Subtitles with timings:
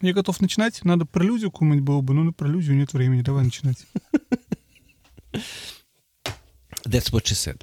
[0.00, 0.84] Я готов начинать.
[0.84, 3.22] Надо прелюдию какую-нибудь было бы, но на прелюдию нет времени.
[3.22, 3.84] Давай начинать.
[6.84, 7.60] That's what she said.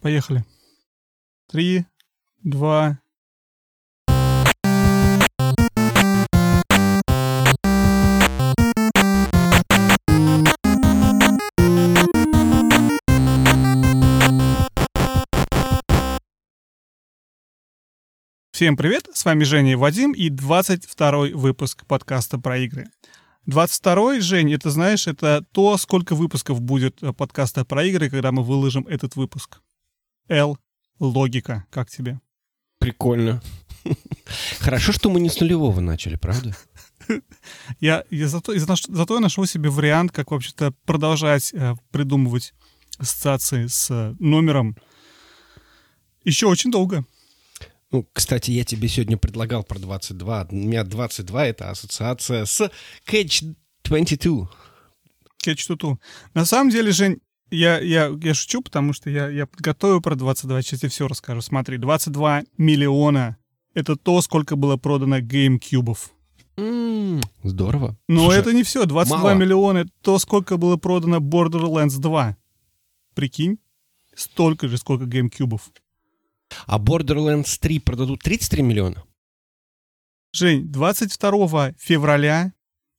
[0.00, 0.44] Поехали.
[1.48, 1.84] Три,
[2.42, 3.01] два,
[18.62, 22.86] Всем привет, с вами Женя и Вадим и 22 выпуск подкаста про игры.
[23.48, 28.44] 22-й, Жень, это знаешь, это то, сколько выпусков будет э, подкаста про игры, когда мы
[28.44, 29.58] выложим этот выпуск.
[30.28, 30.58] Л.
[31.00, 31.64] Логика.
[31.70, 32.20] Как тебе?
[32.78, 33.42] Прикольно.
[34.60, 36.56] Хорошо, что мы не с нулевого начали, правда?
[37.80, 42.54] Я, я зато, я, зато я нашел себе вариант, как вообще-то продолжать э, придумывать
[42.96, 44.76] ассоциации с э, номером
[46.22, 47.04] еще очень долго.
[47.92, 50.48] Ну, кстати, я тебе сегодня предлагал про 22.
[50.50, 52.70] У меня 22— это ассоциация с
[53.06, 54.48] Catch 22.
[55.44, 55.98] Catch 22.
[56.32, 60.62] На самом деле, Жень, я, я, я шучу, потому что я, я подготовил про 22,
[60.62, 61.42] сейчас я все расскажу.
[61.42, 63.36] Смотри, 22 миллиона—
[63.74, 65.98] это то, сколько было продано GameCube.
[66.56, 67.98] Mm, здорово.
[68.08, 68.86] Но Слушай, это не все.
[68.86, 69.34] 22 мало.
[69.34, 72.38] миллиона— это то, сколько было продано Borderlands 2.
[73.14, 73.58] Прикинь?
[74.14, 75.60] Столько же, сколько GameCube.
[76.66, 79.04] А Borderlands 3 продадут 33 миллиона?
[80.32, 82.52] Жень, 22 февраля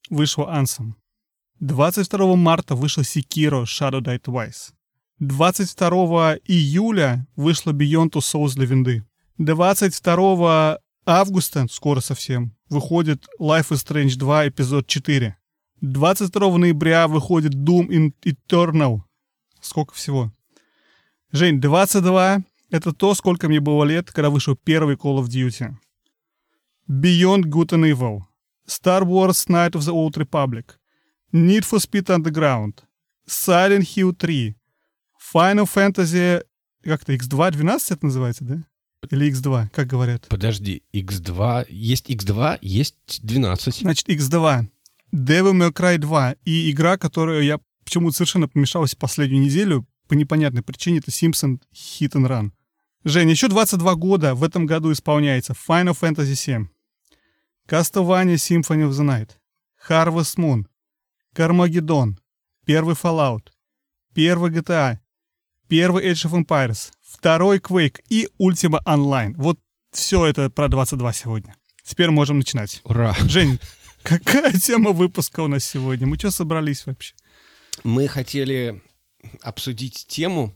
[0.10, 0.94] вышел Ansem.
[1.60, 4.74] 22 марта вышел Sekiro Shadow Die Twice.
[5.20, 9.04] 22 июля вышла Beyond Two Souls для винды.
[9.38, 15.38] 22 августа, скоро совсем, выходит Life is Strange 2 эпизод 4.
[15.82, 19.02] 22 ноября выходит Doom Eternal.
[19.60, 20.32] Сколько всего?
[21.32, 22.44] Жень, 22
[22.74, 25.76] это то, сколько мне было лет, когда вышел первый Call of Duty.
[26.90, 28.22] Beyond Good and Evil.
[28.68, 30.80] Star Wars Night of the Old Republic.
[31.32, 32.84] Need for Speed Underground.
[33.28, 34.56] Silent Hill 3.
[35.34, 36.44] Final Fantasy...
[36.84, 38.64] Как-то X2 12 это называется, да?
[39.12, 40.26] Или X2, как говорят?
[40.28, 41.68] Подожди, X2...
[41.70, 43.76] Есть X2, есть 12.
[43.82, 44.68] Значит, X2.
[45.14, 46.38] Devil May Cry 2.
[46.46, 52.14] И игра, которую я почему-то совершенно помешалась последнюю неделю, по непонятной причине, это Simpson Hit
[52.14, 52.52] and Run.
[53.06, 56.68] Жень, еще 22 года в этом году исполняется Final Fantasy VII,
[57.68, 59.32] Castlevania Symphony of the Night,
[59.90, 60.66] Harvest Moon,
[61.36, 62.16] Carmageddon,
[62.66, 63.48] первый Fallout,
[64.14, 65.00] первый GTA,
[65.68, 69.34] первый Age of Empires, второй Quake и Ultima Online.
[69.36, 69.60] Вот
[69.92, 71.58] все это про 22 сегодня.
[71.84, 72.80] Теперь можем начинать.
[72.86, 73.14] Ура!
[73.28, 73.60] Жень,
[74.04, 76.08] какая тема выпуска у нас сегодня?
[76.08, 77.16] Мы что собрались вообще?
[77.84, 78.82] Мы хотели
[79.42, 80.56] обсудить тему,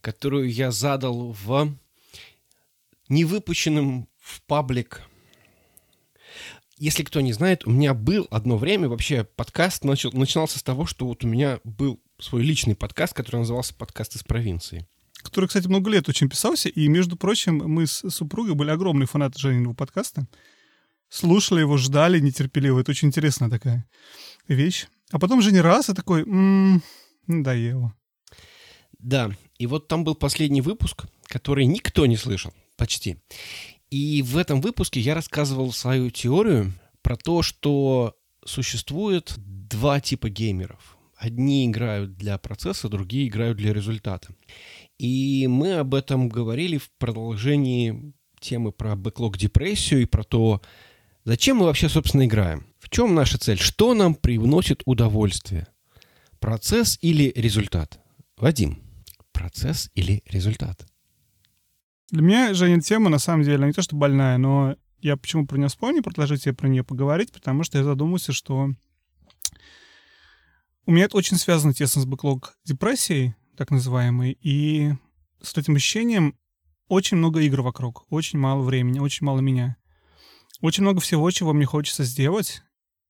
[0.00, 1.76] которую я задал в
[3.08, 5.02] не выпущенным в паблик.
[6.78, 10.86] Если кто не знает, у меня был одно время вообще подкаст начал, начинался с того,
[10.86, 14.86] что вот у меня был свой личный подкаст, который назывался «Подкаст из провинции».
[15.22, 19.38] Который, кстати, много лет очень писался, и, между прочим, мы с супругой были огромные фанаты
[19.38, 20.26] Жениного подкаста.
[21.08, 22.80] Слушали его, ждали нетерпеливо.
[22.80, 23.88] Это очень интересная такая
[24.48, 24.86] вещь.
[25.12, 26.82] А потом Женя раз и такой, м-м,
[27.26, 27.94] надоело.
[28.98, 33.16] Да, и вот там был последний выпуск, который никто не слышал почти.
[33.90, 40.96] И в этом выпуске я рассказывал свою теорию про то, что существует два типа геймеров.
[41.16, 44.34] Одни играют для процесса, другие играют для результата.
[44.98, 50.60] И мы об этом говорили в продолжении темы про бэклог-депрессию и про то,
[51.24, 52.66] зачем мы вообще, собственно, играем.
[52.78, 53.58] В чем наша цель?
[53.58, 55.66] Что нам приносит удовольствие?
[56.40, 57.98] Процесс или результат?
[58.36, 58.82] Вадим,
[59.32, 60.86] процесс или результат?
[62.14, 65.56] Для меня, Женя, тема, на самом деле, не то что больная, но я почему про
[65.58, 68.70] нее вспомнил, предложить тебе про нее поговорить, потому что я задумался, что
[70.86, 74.92] у меня это очень связано тесно с бэклог депрессией, так называемой, и
[75.42, 76.38] с этим ощущением
[76.86, 79.76] очень много игр вокруг, очень мало времени, очень мало меня.
[80.60, 82.62] Очень много всего, чего мне хочется сделать,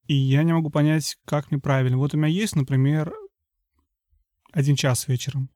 [0.06, 1.98] и я не могу понять, как мне правильно.
[1.98, 3.12] Вот у меня есть, например,
[4.50, 5.50] один час вечером.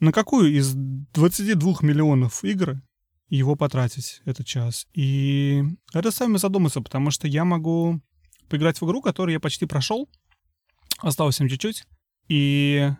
[0.00, 2.82] На какую из 22 миллионов игр
[3.28, 4.86] его потратить этот час?
[4.92, 5.62] И
[5.92, 8.00] это сами задуматься, потому что я могу
[8.48, 10.08] поиграть в игру, которую я почти прошел,
[10.98, 11.84] осталось им чуть-чуть,
[12.28, 12.90] и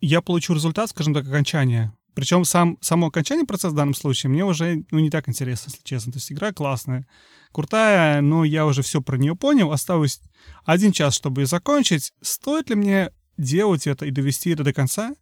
[0.00, 1.96] я получу результат, скажем так, окончания.
[2.14, 5.82] Причем сам, само окончание процесса в данном случае мне уже ну, не так интересно, если
[5.82, 6.12] честно.
[6.12, 7.06] То есть игра классная,
[7.50, 9.72] крутая, но я уже все про нее понял.
[9.72, 10.20] Осталось
[10.64, 12.12] один час, чтобы ее закончить.
[12.20, 15.14] Стоит ли мне делать это и довести это до конца?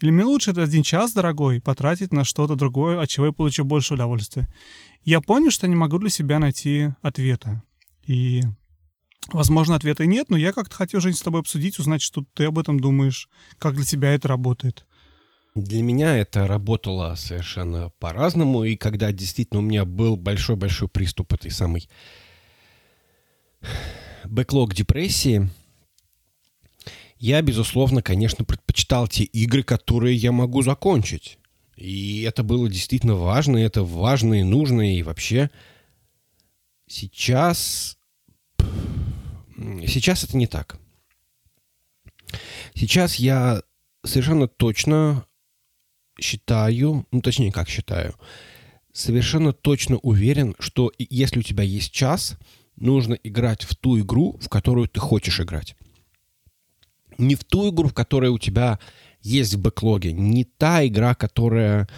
[0.00, 3.64] Или мне лучше этот один час, дорогой, потратить на что-то другое, от чего я получу
[3.64, 4.48] больше удовольствия?
[5.04, 7.62] Я понял, что не могу для себя найти ответа.
[8.06, 8.42] И,
[9.32, 12.58] возможно, ответа нет, но я как-то хотел, Жень, с тобой обсудить, узнать, что ты об
[12.58, 14.86] этом думаешь, как для тебя это работает.
[15.54, 21.50] Для меня это работало совершенно по-разному, и когда действительно у меня был большой-большой приступ этой
[21.50, 21.88] самой
[24.24, 25.50] бэклог депрессии,
[27.20, 31.38] я, безусловно, конечно, предпочитал те игры, которые я могу закончить.
[31.76, 35.50] И это было действительно важно, и это важно и нужно, и вообще
[36.86, 37.98] сейчас...
[39.86, 40.78] Сейчас это не так.
[42.74, 43.62] Сейчас я
[44.02, 45.26] совершенно точно
[46.18, 48.14] считаю, ну точнее как считаю,
[48.94, 52.38] совершенно точно уверен, что если у тебя есть час,
[52.76, 55.76] нужно играть в ту игру, в которую ты хочешь играть.
[57.20, 58.78] Не в ту игру, в которой у тебя
[59.20, 61.88] есть в бэклоге, не та игра, которая,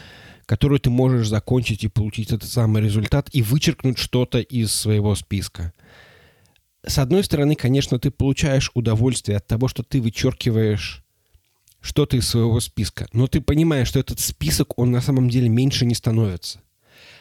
[0.46, 5.72] которую ты можешь закончить и получить этот самый результат и вычеркнуть что-то из своего списка.
[6.84, 11.04] С одной стороны, конечно, ты получаешь удовольствие от того, что ты вычеркиваешь
[11.80, 15.86] что-то из своего списка, но ты понимаешь, что этот список, он на самом деле меньше
[15.86, 16.60] не становится.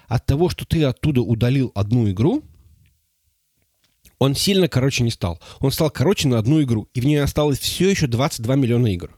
[0.07, 2.44] От того, что ты оттуда удалил одну игру,
[4.21, 5.41] он сильно короче не стал.
[5.62, 9.18] Он стал короче на одну игру, и в ней осталось все еще 22 миллиона игр.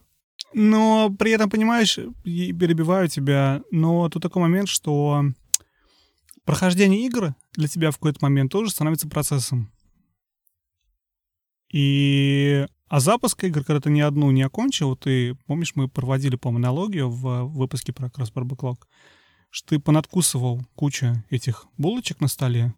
[0.54, 5.26] Но при этом, понимаешь, перебиваю тебя, но тут такой момент, что
[6.46, 9.74] прохождение игры для тебя в какой-то момент тоже становится процессом.
[11.74, 16.48] И а запуск игр, когда ты ни одну не окончил, ты, помнишь, мы проводили, по
[16.48, 18.78] аналогию в выпуске про Crossbar Backlog,
[19.50, 22.74] что ты понадкусывал кучу этих булочек на столе,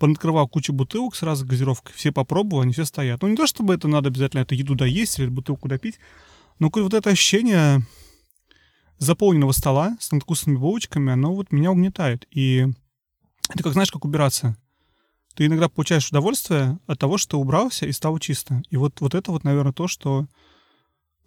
[0.00, 3.22] понаткрывал кучу бутылок сразу газировкой, все попробовал, они все стоят.
[3.22, 6.00] Ну, не то, чтобы это надо обязательно эту еду доесть или бутылку допить,
[6.58, 7.82] но вот это ощущение
[8.98, 12.26] заполненного стола с надкусанными булочками, оно вот меня угнетает.
[12.32, 12.66] И
[13.48, 14.56] это как, знаешь, как убираться—
[15.34, 18.62] ты иногда получаешь удовольствие от того, что убрался и стало чисто.
[18.70, 20.26] И вот, вот это вот, наверное, то, что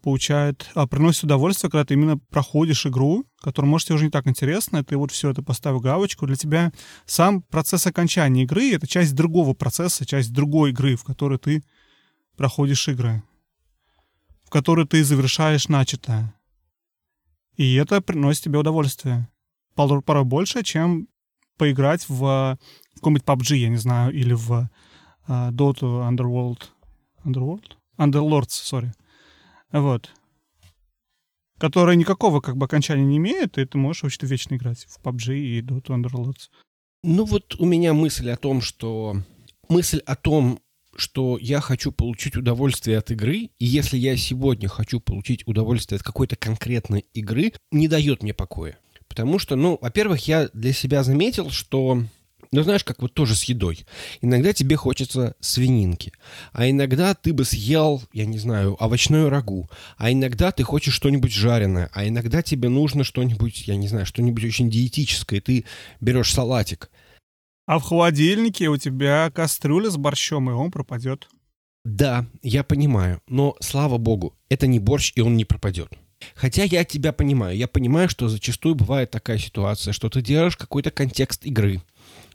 [0.04, 4.28] получает, а, приносит удовольствие, когда ты именно проходишь игру, которая, может, тебе уже не так
[4.28, 6.28] интересна, ты вот все это поставил галочку.
[6.28, 6.74] Для тебя
[7.06, 11.64] сам процесс окончания игры— это часть другого процесса, часть другой игры, в которой ты
[12.36, 13.24] проходишь игры,
[14.44, 16.36] в которой ты завершаешь начатое.
[17.56, 19.30] И это приносит тебе удовольствие.
[19.76, 21.08] Порой больше, чем
[21.58, 22.58] поиграть в
[22.96, 24.70] какой-нибудь PUBG, я не знаю, или в
[25.28, 26.64] uh, Dota Underworld.
[27.24, 27.78] Underworld?
[27.98, 28.94] Underlords, сори.
[29.74, 30.12] Вот.
[31.60, 35.36] Которая никакого как бы окончания не имеет, и ты можешь вообще вечно играть в PUBG
[35.36, 36.50] и Dota Underlords.
[37.04, 39.18] Ну вот у меня мысль о том, что...
[39.68, 40.60] Мысль о том,
[40.96, 46.04] что я хочу получить удовольствие от игры, и если я сегодня хочу получить удовольствие от
[46.04, 48.78] какой-то конкретной игры, не дает мне покоя.
[49.08, 52.04] Потому что, ну, во-первых, я для себя заметил, что
[52.54, 53.86] ну, знаешь, как вот тоже с едой.
[54.22, 56.14] Иногда тебе хочется свининки,
[56.52, 61.34] а иногда ты бы съел, я не знаю, овощную рагу, а иногда ты хочешь что-нибудь
[61.34, 65.66] жареное, а иногда тебе нужно что-нибудь, я не знаю, что-нибудь очень диетическое, ты
[66.00, 66.92] берешь салатик.
[67.66, 71.30] А в холодильнике у тебя кастрюля с борщом, и он пропадет.
[71.84, 75.90] Да, я понимаю, но, слава богу, это не борщ, и он не пропадет.
[76.36, 77.58] Хотя я тебя понимаю.
[77.58, 81.82] Я понимаю, что зачастую бывает такая ситуация, что ты делаешь какой-то контекст игры,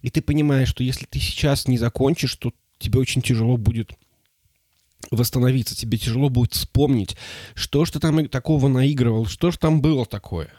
[0.03, 3.93] и ты понимаешь, что если ты сейчас не закончишь, то тебе очень тяжело будет
[5.11, 7.17] восстановиться, тебе тяжело будет вспомнить,
[7.55, 10.51] что ж ты там такого наигрывал, что же там было такое.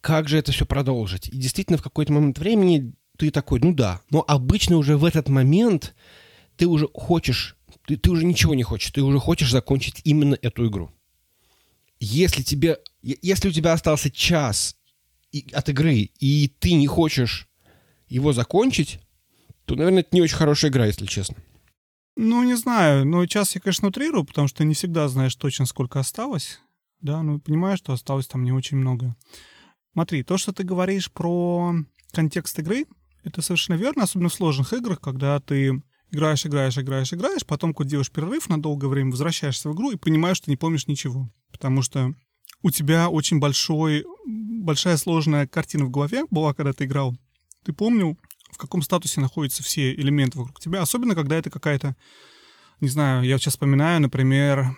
[0.00, 1.28] Как же это все продолжить?
[1.28, 5.28] И действительно, в какой-то момент времени ты такой, ну да, но обычно уже в этот
[5.28, 5.94] момент
[6.56, 10.68] ты уже хочешь, ты, ты уже ничего не хочешь, ты уже хочешь закончить именно эту
[10.68, 10.90] игру.
[12.00, 14.76] Если тебе, если у тебя остался час
[15.52, 17.48] от игры, и ты не хочешь
[18.14, 19.00] его закончить,
[19.64, 21.36] то, наверное, это не очень хорошая игра, если честно.
[22.16, 23.04] Ну, не знаю.
[23.04, 26.60] Но сейчас я, конечно, утрирую, потому что не всегда знаешь точно, сколько осталось.
[27.00, 29.16] Да, ну, понимаешь, что осталось там не очень много.
[29.92, 31.74] Смотри, то, что ты говоришь про
[32.12, 32.86] контекст игры,
[33.24, 38.10] это совершенно верно, особенно в сложных играх, когда ты играешь, играешь, играешь, играешь, потом, делаешь
[38.10, 41.28] перерыв на долгое время, возвращаешься в игру и понимаешь, что не помнишь ничего.
[41.50, 42.14] Потому что
[42.62, 47.16] у тебя очень большой, большая сложная картина в голове была, когда ты играл
[47.64, 48.18] ты помнил,
[48.50, 51.96] в каком статусе находятся все элементы вокруг тебя, особенно когда это какая-то,
[52.80, 54.76] не знаю, я сейчас вспоминаю, например,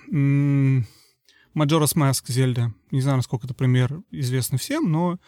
[1.57, 2.73] Majora's Mask Зельда.
[2.91, 5.19] Не знаю, насколько это пример известный всем, но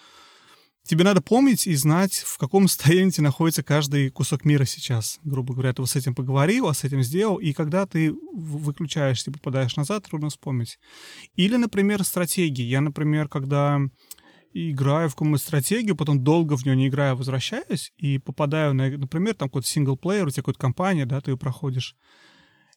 [0.84, 5.18] тебе надо помнить и знать, в каком состоянии находится каждый кусок мира сейчас.
[5.24, 9.30] Грубо говоря, ты вот с этим поговорил, а с этим сделал, и когда ты выключаешься
[9.30, 10.78] и попадаешь назад, трудно вспомнить.
[11.34, 12.64] Или, например, стратегии.
[12.64, 13.80] Я, например, когда
[14.52, 19.34] играю в какую-нибудь стратегию, потом долго в нее не играю, возвращаюсь и попадаю на, например,
[19.34, 21.96] там какой-то синглплеер, у тебя какая-то компания, да, ты ее проходишь.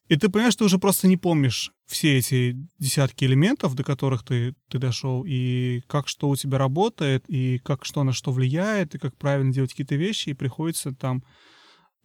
[0.07, 4.55] И ты понимаешь, ты уже просто не помнишь все эти десятки элементов, до которых ты,
[4.67, 8.99] ты дошел, и как что у тебя работает, и как что на что влияет, и
[8.99, 11.23] как правильно делать какие-то вещи, и приходится там,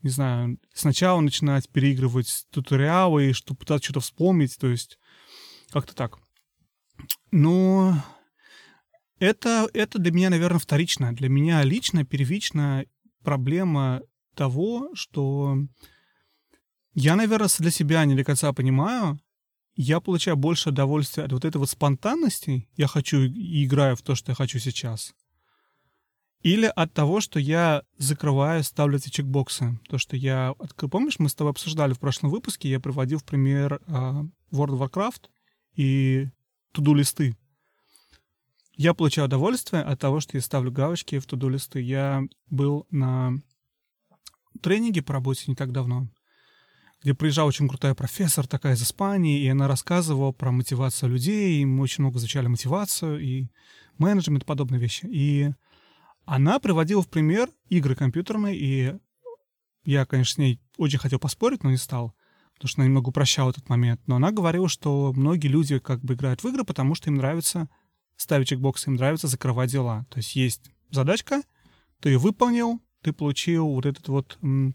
[0.03, 4.99] не знаю, сначала начинать переигрывать туториалы, и чтобы пытаться что-то вспомнить, то есть
[5.71, 6.19] как-то так.
[7.33, 8.01] Но
[9.19, 11.15] это, это для меня, наверное, вторично.
[11.15, 12.85] Для меня лично, первично
[13.23, 14.03] проблема
[14.35, 15.59] того, что
[16.95, 19.19] я, наверное, для себя не до конца понимаю,
[19.75, 24.15] я получаю больше удовольствия от вот этой вот спонтанности, я хочу и играю в то,
[24.15, 25.15] что я хочу сейчас,
[26.43, 29.81] или от того, что я закрываю, ставлю эти чекбоксы.
[29.89, 30.55] То, что я...
[30.91, 34.89] Помнишь, мы с тобой обсуждали в прошлом выпуске, я приводил в пример uh, World of
[34.89, 35.25] Warcraft
[35.75, 36.29] и
[36.73, 37.37] туду-листы.
[38.77, 41.81] Я получаю удовольствие от того, что я ставлю галочки в туду-листы.
[41.81, 43.33] Я был на
[44.61, 46.09] тренинге по работе не так давно,
[47.03, 51.65] где приезжала очень крутая профессор такая из Испании, и она рассказывала про мотивацию людей, и
[51.65, 53.47] мы очень много изучали мотивацию и
[53.97, 55.07] менеджмент, подобные вещи.
[55.07, 55.51] И
[56.27, 58.99] она приводила в пример игры компьютерные, и
[59.85, 62.15] я, конечно, с ней очень хотел поспорить, но не стал,
[62.53, 64.03] потому что она немного упрощала этот момент.
[64.07, 67.71] Но она говорила, что многие люди как бы играют в игры, потому что им нравится
[68.17, 70.07] ставить чекбоксы, им нравится закрывать дела.
[70.11, 71.43] То есть есть задачка,
[72.01, 74.75] ты ее выполнил, ты получил вот этот вот м,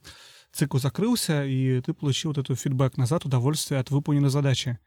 [0.52, 4.80] цикл закрылся, и ты получил вот этот фидбэк назад, удовольствие от выполненной задачи.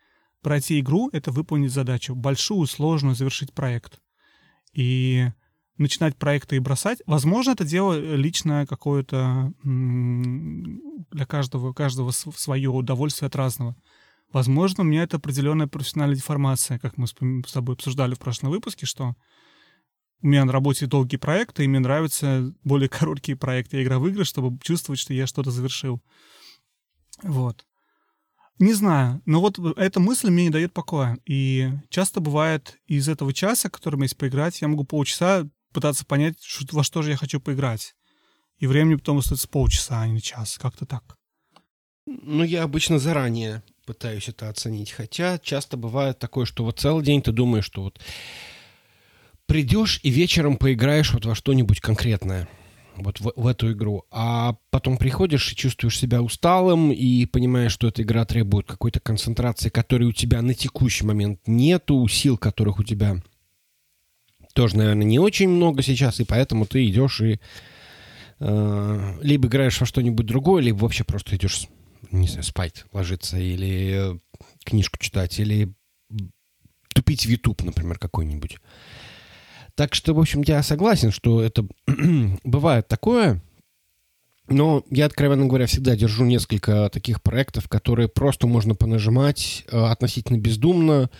[0.42, 4.00] Пройти игру— это выполнить задачу, большую, сложную, завершить проект.
[4.72, 5.28] И
[5.76, 7.00] начинать проекты и бросать.
[7.06, 13.76] Возможно, это дело личное какое-то для каждого, каждого свое удовольствие от разного.
[14.34, 18.84] Возможно, у меня это определенная профессиональная деформация, как мы с тобой обсуждали в прошлом выпуске,
[18.84, 19.14] что
[20.22, 23.76] у меня на работе долгие проекты, и мне нравятся более короткие проекты.
[23.76, 26.02] Я играю в игры, чтобы чувствовать, что я что-то завершил.
[27.22, 27.64] Вот.
[28.58, 31.16] Не знаю, но вот эта мысль мне не дает покоя.
[31.24, 36.38] И часто бывает из этого часа, который меня есть поиграть, я могу полчаса пытаться понять,
[36.72, 37.94] во что же я хочу поиграть.
[38.58, 40.58] И времени потом остается полчаса, а не час.
[40.58, 41.16] Как-то так.
[42.06, 44.90] Ну, я обычно заранее пытаюсь это оценить.
[44.90, 48.00] Хотя часто бывает такое, что вот целый день ты думаешь, что вот
[49.46, 52.48] придешь и вечером поиграешь вот во что-нибудь конкретное
[52.96, 57.88] вот в, в эту игру, а потом приходишь и чувствуешь себя усталым и понимаешь, что
[57.88, 62.84] эта игра требует какой-то концентрации, которой у тебя на текущий момент нету, сил, которых у
[62.84, 63.16] тебя
[64.54, 67.40] тоже, наверное, не очень много сейчас, и поэтому ты идешь и
[68.38, 71.66] э, либо играешь во что-нибудь другое, либо вообще просто идешь
[72.10, 74.20] не знаю, спать, ложиться, или
[74.64, 75.72] книжку читать, или
[76.94, 78.58] тупить в YouTube, например, какой-нибудь.
[79.74, 81.66] Так что, в общем, я согласен, что это
[82.44, 83.42] бывает такое,
[84.48, 90.38] но я, откровенно говоря, всегда держу несколько таких проектов, которые просто можно понажимать э, относительно
[90.38, 91.10] бездумно,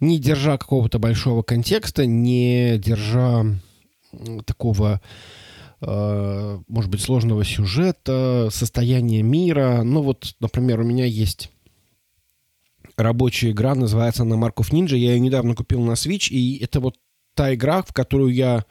[0.00, 3.44] не держа какого-то большого контекста, не держа
[4.44, 5.43] такого Э,
[5.80, 9.82] может быть, сложного сюжета, состояния мира.
[9.84, 11.50] Ну вот, например, у меня есть
[12.96, 14.96] рабочая игра, называется она Markov Ninja.
[14.96, 16.96] Я ее недавно купил на Switch, и это вот
[17.34, 18.64] та игра, в которую я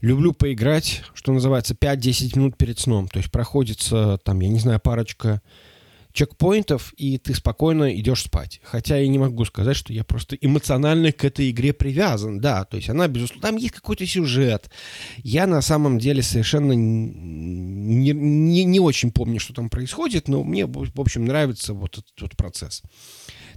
[0.00, 3.08] люблю поиграть, что называется, 5-10 минут перед сном.
[3.08, 5.42] То есть проходится там, я не знаю, парочка
[6.12, 8.60] чекпоинтов, и ты спокойно идешь спать.
[8.64, 12.40] Хотя я не могу сказать, что я просто эмоционально к этой игре привязан.
[12.40, 14.70] Да, то есть она, безусловно, там есть какой-то сюжет.
[15.18, 20.66] Я на самом деле совершенно не, не, не очень помню, что там происходит, но мне,
[20.66, 22.82] в общем, нравится вот этот вот процесс.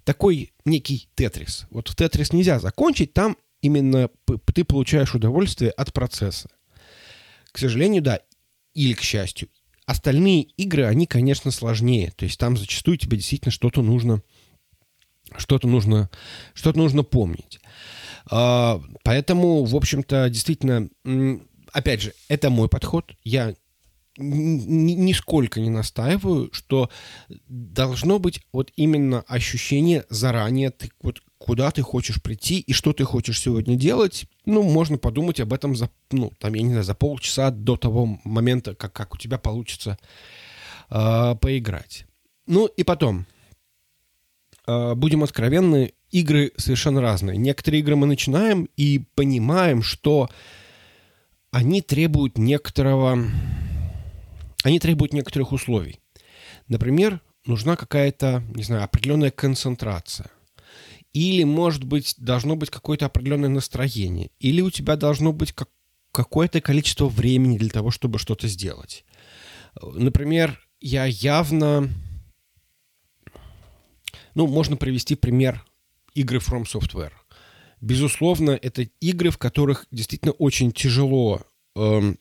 [0.04, 1.66] Такой некий тетрис.
[1.72, 4.10] Вот в тетрис нельзя закончить, там именно
[4.54, 6.50] ты получаешь удовольствие от процесса.
[7.52, 8.20] К сожалению, да,
[8.74, 9.50] или к счастью.
[9.86, 12.12] Остальные игры, они, конечно, сложнее.
[12.16, 14.22] То есть там зачастую тебе действительно что-то нужно,
[15.38, 16.10] что-то нужно,
[16.54, 17.60] что-то нужно помнить.
[18.30, 20.90] А, поэтому, в общем-то, действительно,
[21.72, 23.12] опять же, это мой подход.
[23.24, 23.56] Я
[24.18, 26.90] нисколько не настаиваю, что
[27.48, 33.04] должно быть вот именно ощущение заранее, ты вот куда ты хочешь прийти и что ты
[33.04, 36.96] хочешь сегодня делать, ну, можно подумать об этом за, ну, там, я не знаю, за
[36.96, 39.98] полчаса до того момента, как, как у тебя получится
[40.90, 42.06] э, поиграть.
[42.48, 43.26] Ну, и потом,
[44.68, 47.38] э, будем откровенны, игры совершенно разные.
[47.38, 50.30] Некоторые игры мы начинаем и понимаем, что
[51.52, 53.18] они требуют некоторого...
[54.64, 56.00] Они требуют некоторых условий.
[56.68, 60.32] Например, нужна какая-то, не знаю, определенная концентрация–
[61.14, 65.70] или, может быть, должно быть какое-то определенное настроение, или у тебя должно быть как
[66.12, 69.04] какое-то количество времени для того, чтобы что-то сделать.
[69.82, 71.90] Например, я явно...
[74.36, 75.66] Ну, можно привести пример
[76.14, 77.14] игры From Software.
[77.82, 81.42] Безусловно, это игры, в которых действительно очень тяжело,
[81.76, 82.20] эм,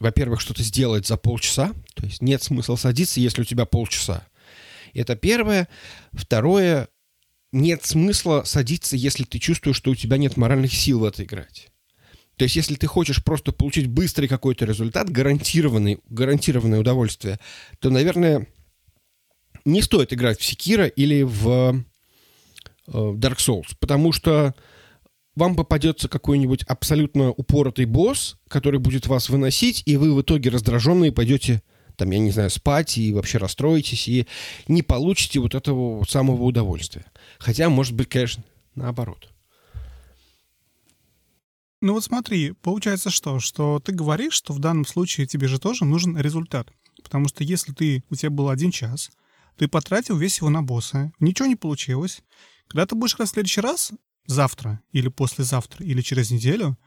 [0.00, 1.72] во-первых, что-то сделать за полчаса.
[1.94, 4.26] То есть нет смысла садиться, если у тебя полчаса.
[4.94, 5.68] Это первое.
[6.12, 6.88] Второе,
[7.52, 11.68] нет смысла садиться, если ты чувствуешь, что у тебя нет моральных сил в это играть.
[12.36, 17.40] То есть, если ты хочешь просто получить быстрый какой-то результат, гарантированный, гарантированное удовольствие,
[17.80, 18.46] то, наверное,
[19.64, 21.84] не стоит играть в Секира или в
[22.86, 24.54] э, Dark Souls, потому что
[25.38, 31.12] вам попадется какой-нибудь абсолютно упоротый босс, который будет вас выносить, и вы в итоге раздраженные
[31.12, 31.62] пойдете,
[31.96, 34.26] там, я не знаю, спать и вообще расстроитесь, и
[34.66, 37.04] не получите вот этого самого удовольствия.
[37.38, 38.42] Хотя, может быть, конечно,
[38.74, 39.28] наоборот.
[41.80, 43.38] Ну вот смотри, получается что?
[43.38, 46.68] Что ты говоришь, что в данном случае тебе же тоже нужен результат.
[47.04, 49.10] Потому что если ты, у тебя был один час,
[49.56, 52.22] ты потратил весь его на босса, ничего не получилось.
[52.66, 53.92] Когда ты будешь играть в следующий раз,
[54.28, 56.78] завтра или послезавтра или через неделю,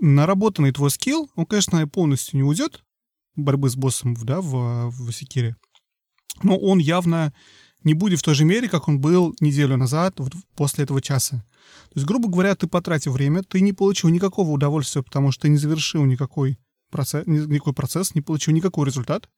[0.00, 2.84] наработанный твой скилл, он, конечно, полностью не уйдет
[3.36, 5.56] борьбы с боссом да, в, в Секире,
[6.42, 7.32] но он явно
[7.84, 11.44] не будет в той же мере, как он был неделю назад, вот после этого часа.
[11.90, 15.48] То есть, грубо говоря, ты потратил время, ты не получил никакого удовольствия, потому что ты
[15.48, 16.58] не завершил никакой
[16.90, 19.28] процесс, никакой процесс, не получил никакой результат.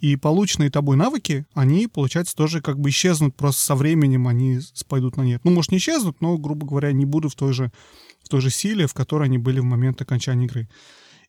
[0.00, 4.58] И полученные тобой навыки, они, получается, тоже как бы исчезнут просто со временем, они
[4.88, 5.40] пойдут на нет.
[5.44, 7.70] Ну, может, не исчезнут, но, грубо говоря, не будут в той же,
[8.22, 10.68] в той же силе, в которой они были в момент окончания игры.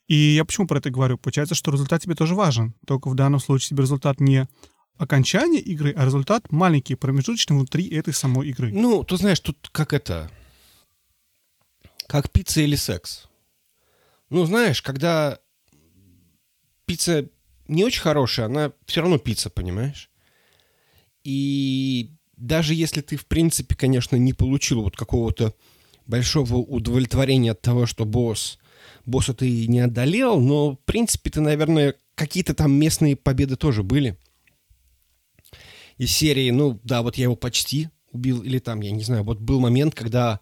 [0.08, 1.16] И я почему про это говорю?
[1.16, 2.74] Получается, что результат тебе тоже важен.
[2.86, 4.46] Только в данном случае тебе результат не
[4.98, 8.72] окончание игры, а результат маленький, промежуточный внутри этой самой игры.
[8.72, 10.30] Ну, ты знаешь, тут как это...
[12.06, 13.26] Как пицца или секс.
[14.30, 15.40] Ну, знаешь, когда
[16.84, 17.28] пицца
[17.68, 20.10] не очень хорошая, она все равно пицца, понимаешь?
[21.24, 25.54] И даже если ты, в принципе, конечно, не получил вот какого-то
[26.06, 28.58] большого удовлетворения от того, что босс,
[29.04, 34.16] босса ты не одолел, но, в принципе, ты, наверное, какие-то там местные победы тоже были
[35.98, 39.38] из серии, ну, да, вот я его почти убил, или там, я не знаю, вот
[39.40, 40.40] был момент, когда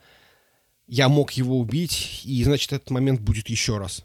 [0.87, 4.05] я мог его убить, и, значит, этот момент будет еще раз.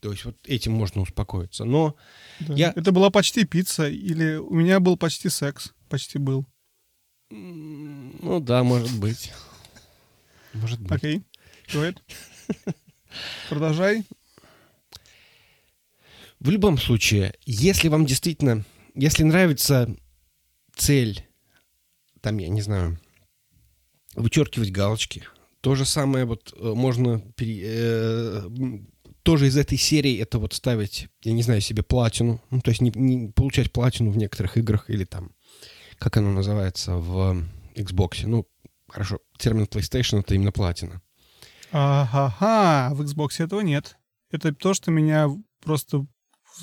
[0.00, 1.64] То есть вот этим можно успокоиться.
[1.64, 1.96] Но
[2.40, 2.54] да.
[2.54, 2.72] я...
[2.74, 5.72] Это была почти пицца, или у меня был почти секс.
[5.88, 6.46] Почти был.
[7.30, 9.32] Ну да, может быть.
[10.52, 10.92] Может быть.
[10.92, 11.22] Окей.
[11.68, 11.96] Okay.
[13.48, 14.04] Продолжай.
[16.40, 19.94] В любом случае, если вам действительно, если нравится
[20.74, 21.26] цель,
[22.22, 22.98] там, я не знаю,
[24.14, 25.24] вычеркивать галочки.
[25.60, 28.48] То же самое вот э, можно пере, э,
[29.30, 32.80] тоже из этой серии это вот ставить, я не знаю, себе платину, ну, то есть
[32.80, 35.30] не, не получать платину в некоторых играх или там,
[36.00, 37.40] как оно называется в
[37.76, 38.26] Xbox.
[38.26, 38.48] Ну,
[38.88, 41.00] хорошо, термин PlayStation это именно платина.
[41.70, 43.98] Ага, в Xbox этого нет.
[44.32, 45.28] Это то, что меня
[45.64, 46.04] просто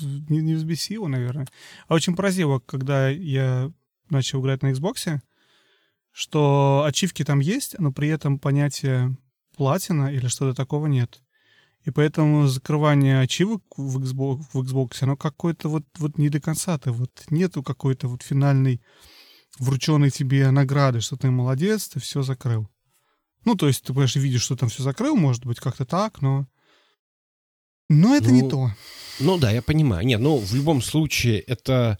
[0.02, 1.48] не, не взбесило, наверное.
[1.86, 3.72] А очень поразило, когда я
[4.10, 5.20] начал играть на Xbox,
[6.12, 9.16] что ачивки там есть, но при этом понятия
[9.56, 11.22] платина или что-то такого нет.
[11.88, 16.76] И поэтому закрывание ачивок в Xbox, в Xbox оно какое-то вот, вот не до конца.
[16.76, 18.82] Ты вот нету какой-то вот финальной
[19.58, 22.68] врученной тебе награды, что ты молодец, ты все закрыл.
[23.46, 26.46] Ну, то есть ты, конечно, видишь, что там все закрыл, может быть, как-то так, но...
[27.88, 28.70] Но это ну, не то.
[29.18, 30.04] Ну да, я понимаю.
[30.04, 31.98] Нет, ну в любом случае это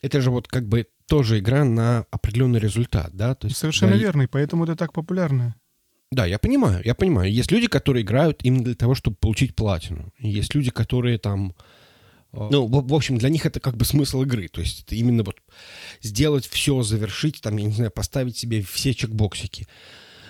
[0.00, 3.36] это же вот как бы тоже игра на определенный результат, да?
[3.36, 5.54] То есть, Совершенно да, верно, и поэтому это так популярно.
[6.12, 7.32] Да, я понимаю, я понимаю.
[7.32, 10.12] Есть люди, которые играют именно для того, чтобы получить платину.
[10.18, 11.54] Есть люди, которые там...
[12.34, 14.48] Э, ну, в, в общем, для них это как бы смысл игры.
[14.48, 15.36] То есть это именно вот
[16.02, 19.66] сделать все, завершить, там, я не знаю, поставить себе все чекбоксики.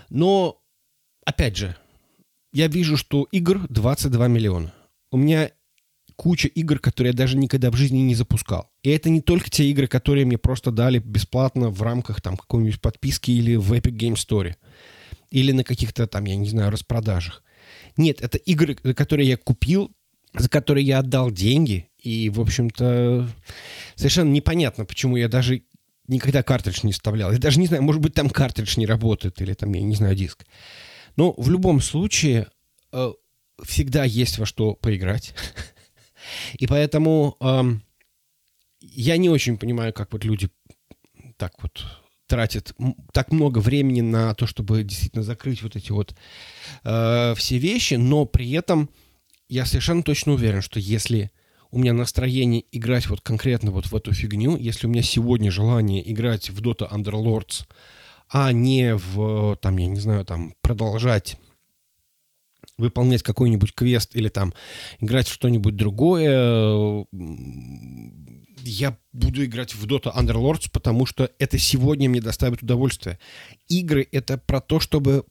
[0.09, 0.62] Но,
[1.25, 1.75] опять же,
[2.53, 4.73] я вижу, что игр 22 миллиона.
[5.11, 5.51] У меня
[6.14, 8.71] куча игр, которые я даже никогда в жизни не запускал.
[8.85, 12.81] И это не только те игры, которые мне просто дали бесплатно в рамках там какой-нибудь
[12.81, 14.55] подписки или в Epic Game Store.
[15.33, 17.42] Или на каких-то там, я не знаю, распродажах.
[17.97, 19.90] Нет, это игры, которые я купил,
[20.35, 21.88] за которые я отдал деньги.
[21.99, 23.29] И, в общем-то,
[23.95, 25.62] совершенно непонятно, почему я даже
[26.07, 27.33] никогда картридж не вставлял.
[27.33, 30.14] Я даже не знаю, может быть, там картридж не работает, или там, я не знаю,
[30.14, 30.45] диск.
[31.16, 32.49] Но в любом случае,
[32.92, 33.12] э,
[33.64, 35.35] всегда есть во что поиграть.
[36.59, 37.83] И поэтому эм,
[38.81, 40.51] я не очень понимаю, как вот люди
[41.38, 42.02] так вот
[42.33, 42.75] тратит
[43.12, 46.14] так много времени на то, чтобы действительно закрыть вот эти вот
[46.83, 48.88] э, все вещи, но при этом
[49.51, 51.31] я совершенно точно уверен, что если
[51.71, 56.11] у меня настроение играть вот конкретно вот в эту фигню, если у меня сегодня желание
[56.11, 57.66] играть в Dota Underlords,
[58.31, 61.37] а не в, там, я не знаю, там, продолжать
[62.79, 64.55] выполнять какой-нибудь квест или там
[65.01, 67.05] играть в что-нибудь другое,
[68.64, 73.18] я буду играть в Dota Underlords, потому что это сегодня мне доставит удовольствие.
[73.68, 75.25] Игры— это про то, чтобы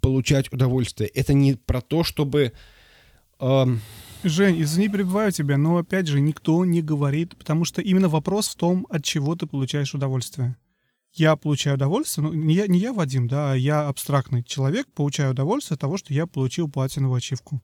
[0.00, 1.08] получать удовольствие.
[1.10, 2.52] Это не про то, чтобы...
[3.40, 3.80] Эм...
[4.24, 8.56] Жень, извини, перебиваю тебя, но опять же никто не говорит, потому что именно вопрос в
[8.56, 10.56] том, от чего ты получаешь удовольствие.
[11.14, 15.32] Я получаю удовольствие, ну, не я, не я Вадим, да, а я абстрактный человек, получаю
[15.32, 17.62] удовольствие от того, что я получил платиновую ачивку.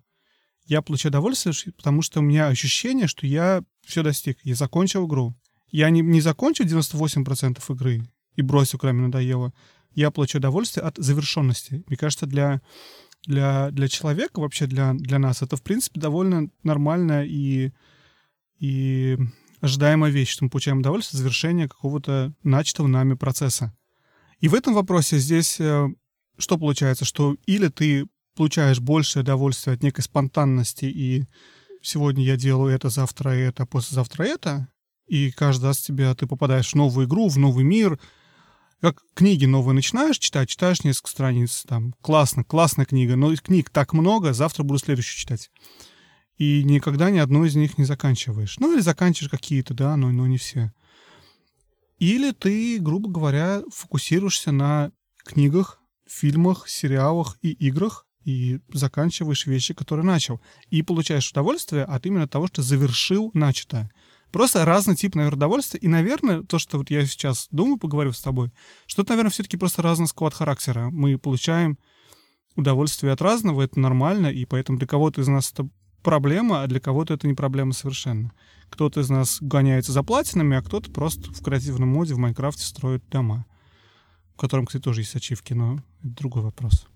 [0.67, 5.35] Я получаю удовольствие, потому что у меня ощущение, что я все достиг, я закончил игру.
[5.71, 8.03] Я не, не закончил 98% игры
[8.37, 9.53] и бросил, кроме надоело.
[9.93, 11.85] Я получаю удовольствие от завершенности.
[11.87, 12.61] Мне кажется, для
[13.27, 17.73] для, для человека, вообще для, для нас, это, в принципе, довольно нормальная и,
[18.59, 19.19] и
[19.61, 23.75] ожидаемая вещь, что мы получаем удовольствие от завершения какого-то начатого нами процесса.
[24.41, 25.89] И в этом вопросе здесь э,
[26.37, 27.05] что получается?
[27.05, 31.25] Что или ты получаешь большее удовольствие от некой спонтанности, и
[31.83, 34.69] сегодня я делаю это, завтра это, послезавтра это,
[35.07, 37.99] и каждый раз тебя ты попадаешь в новую игру, в новый мир,
[38.81, 43.93] как книги новые начинаешь читать, читаешь несколько страниц, там, классно, классная книга, но книг так
[43.93, 45.51] много, завтра буду следующую читать.
[46.37, 48.59] И никогда ни одну из них не заканчиваешь.
[48.59, 50.73] Ну, или заканчиваешь какие-то, да, но, но не все.
[51.99, 54.91] Или ты, грубо говоря, фокусируешься на
[55.25, 60.41] книгах, фильмах, сериалах и играх, и заканчиваешь вещи, которые начал.
[60.71, 63.91] И получаешь удовольствие от именно того, что завершил начатое.
[64.33, 65.79] Просто разный тип, наверное, удовольствия.
[65.81, 68.51] И, наверное, то, что вот я сейчас думаю, поговорю с тобой,
[68.87, 70.91] что это, наверное, все-таки просто разный склад характера.
[70.91, 71.79] Мы получаем
[72.57, 75.69] удовольствие от разного, это нормально, и поэтому для кого-то из нас это
[76.03, 78.33] проблема, а для кого-то это не проблема совершенно.
[78.71, 83.09] Кто-то из нас гоняется за платинами, а кто-то просто в креативном моде в Майнкрафте строит
[83.09, 83.47] дома,
[84.35, 86.89] в котором, кстати, тоже есть ачивки, но это другой вопрос.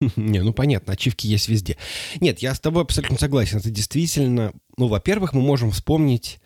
[0.16, 1.76] Не, ну понятно, ачивки есть везде.
[2.20, 3.58] Нет, я с тобой абсолютно согласен.
[3.58, 6.40] Это действительно, ну, во-первых, мы можем вспомнить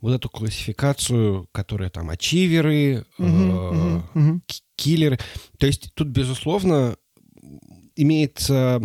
[0.00, 4.00] вот эту классификацию, которая там ачиверы, э,
[4.76, 5.18] киллеры.
[5.58, 6.96] То есть тут, безусловно,
[7.94, 8.80] имеется,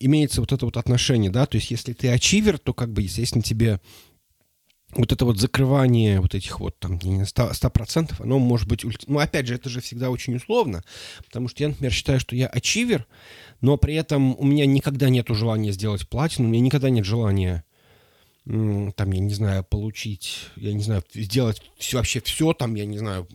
[0.00, 3.42] имеется вот это вот отношение, да, то есть если ты ачивер, то как бы, естественно,
[3.42, 3.80] тебе
[4.94, 8.84] вот это вот закрывание вот этих вот там 100%, процентов, оно может быть...
[9.06, 10.82] Ну, опять же, это же всегда очень условно,
[11.24, 13.06] потому что я, например, считаю, что я ачивер,
[13.60, 17.64] но при этом у меня никогда нет желания сделать платину, у меня никогда нет желания
[18.46, 22.96] там, я не знаю, получить, я не знаю, сделать все, вообще все, там, я не
[22.96, 23.26] знаю,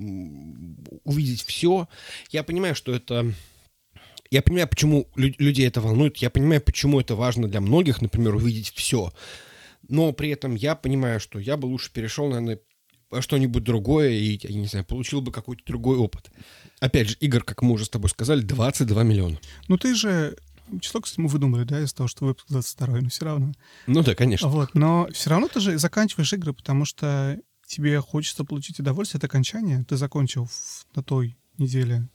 [1.03, 1.89] увидеть все.
[2.29, 3.33] Я понимаю, что это...
[4.29, 8.71] Я понимаю, почему людей это волнует, я понимаю, почему это важно для многих, например, увидеть
[8.73, 9.11] все.
[9.89, 12.61] Но при этом я понимаю, что я бы лучше перешел, наверное,
[13.19, 16.31] что-нибудь другое и, я не знаю, получил бы какой-то другой опыт.
[16.79, 19.37] Опять же, игр, как мы уже с тобой сказали, 22 миллиона.
[19.67, 20.37] Ну ты же
[20.79, 23.53] число, кстати, мы выдумали, да, из-за того, что выпуск 22 но все равно.
[23.87, 24.47] Ну да, конечно.
[24.47, 29.25] Вот, но все равно ты же заканчиваешь игры, потому что тебе хочется получить удовольствие от
[29.25, 29.83] окончания.
[29.87, 30.49] Ты закончил
[30.95, 32.09] на той неделе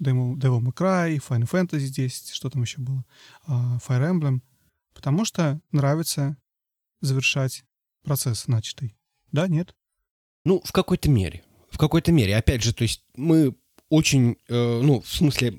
[0.00, 3.04] Devil, Devil May Cry, Final Fantasy 10, что там еще было,
[3.46, 4.40] uh, Fire Emblem,
[4.94, 6.36] потому что нравится
[7.00, 7.64] завершать
[8.02, 8.96] процесс начатый.
[9.30, 9.74] Да, нет?
[10.44, 11.42] Ну, в какой-то мере.
[11.70, 12.36] В какой-то мере.
[12.36, 13.54] Опять же, то есть мы
[13.88, 15.54] очень, э, ну, в смысле,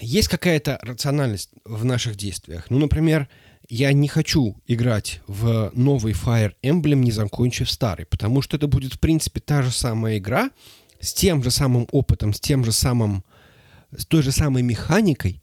[0.00, 2.70] есть какая-то рациональность в наших действиях.
[2.70, 3.28] Ну, например,
[3.68, 8.94] я не хочу играть в новый Fire Emblem, не закончив старый, потому что это будет,
[8.94, 10.50] в принципе, та же самая игра,
[11.00, 13.24] с тем же самым опытом, с тем же самым,
[13.96, 15.40] с той же самой механикой,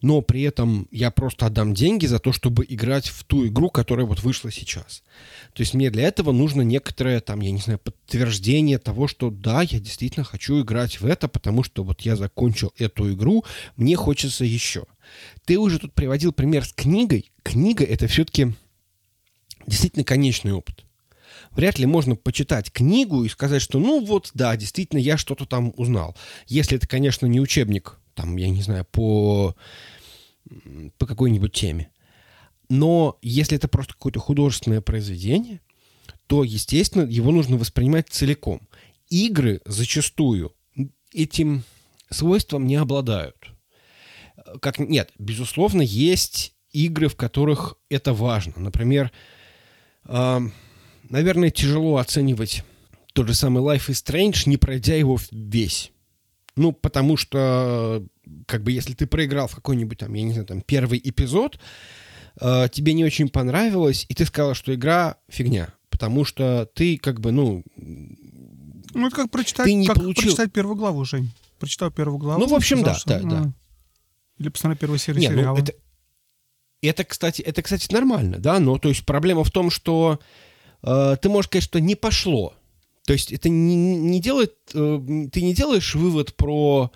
[0.00, 4.06] но при этом я просто отдам деньги за то, чтобы играть в ту игру, которая
[4.06, 5.02] вот вышла сейчас.
[5.54, 9.62] То есть мне для этого нужно некоторое, там, я не знаю, подтверждение того, что да,
[9.62, 13.44] я действительно хочу играть в это, потому что вот я закончил эту игру,
[13.76, 14.84] мне хочется еще.
[15.44, 17.32] Ты уже тут приводил пример с книгой.
[17.42, 18.52] Книга— это все-таки
[19.66, 20.84] действительно конечный опыт.
[21.50, 25.72] Вряд ли можно почитать книгу и сказать, что ну вот, да, действительно, я что-то там
[25.76, 26.16] узнал.
[26.46, 29.54] Если это, конечно, не учебник там, я не знаю, по,
[30.98, 31.88] по какой-нибудь теме.
[32.68, 35.60] Но если это просто какое-то художественное произведение,
[36.26, 38.60] то, естественно, его нужно воспринимать целиком.
[39.08, 40.52] Игры зачастую
[41.12, 41.62] этим
[42.10, 43.52] свойством не обладают.
[44.60, 48.54] Как, нет, безусловно, есть игры, в которых это важно.
[48.56, 49.12] Например,
[50.06, 50.40] э,
[51.08, 52.64] наверное, тяжело оценивать
[53.14, 55.92] тот же самый Life is Strange, не пройдя его весь.
[56.58, 58.04] Ну, потому что,
[58.46, 61.58] как бы, если ты проиграл в какой-нибудь там, я не знаю, там, первый эпизод,
[62.40, 65.72] э, тебе не очень понравилось, и ты сказал, что игра фигня.
[65.90, 67.64] Потому что ты, как бы, ну...
[68.94, 71.30] Ну, это как прочитать, Ты не как получил- прочитать первую главу, Жень.
[71.58, 72.40] Прочитал первую главу.
[72.40, 73.40] Ну, в общем, сказал, да, что, да, да.
[73.44, 73.52] ну,
[74.38, 75.58] Или посмотрел первую серию Не, ну, сериала.
[75.58, 75.72] это,
[76.82, 80.20] это, кстати, это, кстати, нормально, да, но, то есть, проблема в том, что
[80.82, 82.54] э, ты можешь сказать, что не пошло.
[83.08, 85.00] То есть, это не, не делает, э,
[85.32, 86.92] ты не делаешь вывод про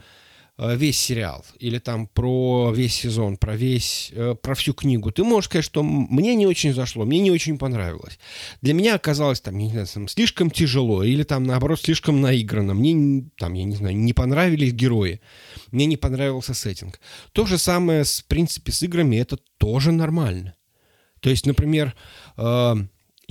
[0.58, 5.10] э, весь сериал или там про весь сезон, про весь, э, про всю книгу.
[5.10, 8.18] Ты можешь сказать, что мне не очень зашло, мне не очень понравилось.
[8.60, 12.74] Для меня оказалось там, не знаю, слишком тяжело или там, наоборот, слишком наигранно.
[12.74, 15.22] Мне, там, я не знаю, не понравились герои.
[15.70, 17.00] Мне не понравился сеттинг.
[17.32, 20.56] То же самое, в принципе, с играми, это тоже нормально.
[21.20, 21.94] То есть, например,
[22.36, 22.74] э,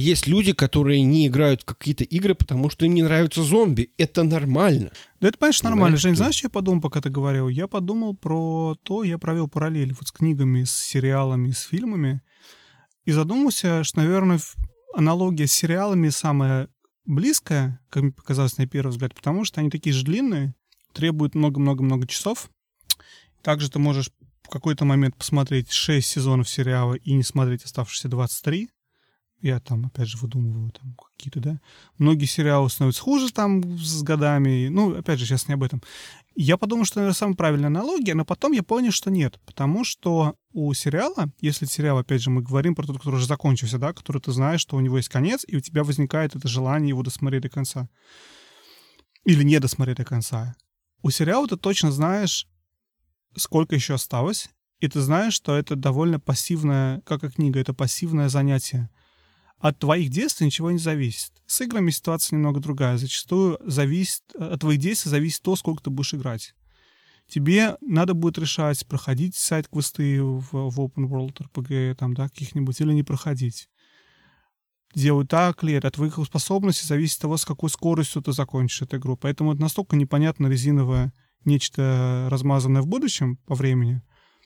[0.01, 3.91] есть люди, которые не играют в какие-то игры, потому что им не нравятся зомби.
[3.97, 4.91] Это нормально.
[5.19, 5.97] Да это, конечно, нормально.
[5.97, 7.47] Понимаешь, Жень, знаешь, что я подумал, пока ты говорил?
[7.47, 12.21] Я подумал про то, я провел параллель вот с книгами, с сериалами, с фильмами,
[13.05, 14.39] и задумался, что, наверное,
[14.93, 16.67] аналогия с сериалами самая
[17.05, 20.53] близкая, как мне показалось на первый взгляд, потому что они такие же длинные,
[20.93, 22.49] требуют много-много-много часов.
[23.41, 24.11] Также ты можешь
[24.43, 28.69] в какой-то момент посмотреть 6 сезонов сериала и не смотреть оставшиеся 23.
[29.41, 31.59] Я там, опять же, выдумываю там какие-то, да.
[31.97, 34.67] Многие сериалы становятся хуже там с годами.
[34.67, 35.81] Ну, опять же, сейчас не об этом.
[36.35, 39.39] Я подумал, что это самая правильная аналогия, но потом я понял, что нет.
[39.45, 43.79] Потому что у сериала, если сериал, опять же, мы говорим про тот, который уже закончился,
[43.79, 46.89] да, который ты знаешь, что у него есть конец, и у тебя возникает это желание
[46.89, 47.89] его досмотреть до конца.
[49.25, 50.55] Или не досмотреть до конца.
[51.01, 52.47] У сериала ты точно знаешь,
[53.35, 54.49] сколько еще осталось,
[54.79, 58.89] и ты знаешь, что это довольно пассивное, как и книга, это пассивное занятие.
[59.61, 61.31] От твоих действий ничего не зависит.
[61.45, 62.97] С играми ситуация немного другая.
[62.97, 66.55] Зачастую зависит, от твоих действий зависит то, сколько ты будешь играть.
[67.27, 72.91] Тебе надо будет решать, проходить сайт-квесты в, в Open World RPG, там, да, каких-нибудь, или
[72.91, 73.69] не проходить.
[74.95, 75.89] Делать так ли это?
[75.89, 79.15] От твоих способностей зависит от того, с какой скоростью ты закончишь эту игру.
[79.15, 81.13] Поэтому это настолько непонятно резиновое
[81.45, 84.01] нечто размазанное в будущем по времени,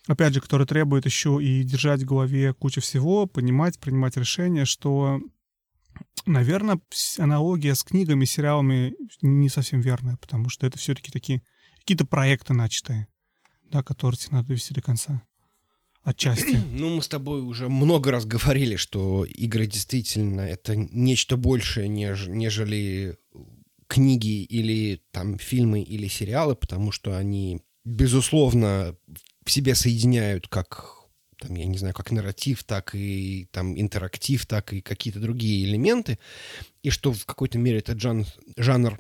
[0.08, 5.20] опять же, которое требует еще и держать в голове кучу всего, понимать, принимать решения, что,
[6.26, 6.80] наверное,
[7.18, 11.42] аналогия с книгами, сериалами не совсем верная, потому что это все-таки такие
[11.80, 13.08] какие-то проекты начатые,
[13.72, 15.22] да, которые тебе надо довести до конца.
[16.04, 16.58] Отчасти.
[16.72, 22.30] Ну, мы с тобой уже много раз говорили, что игры действительно это нечто большее, неж-
[22.30, 23.18] нежели
[23.88, 28.96] книги или там фильмы или сериалы, потому что они, безусловно,
[29.46, 30.96] в себе соединяют как
[31.40, 36.18] там, я не знаю, как нарратив, так и там интерактив, так и какие-то другие элементы,
[36.82, 38.26] и что в какой-то мере этот жан-
[38.58, 38.98] жанр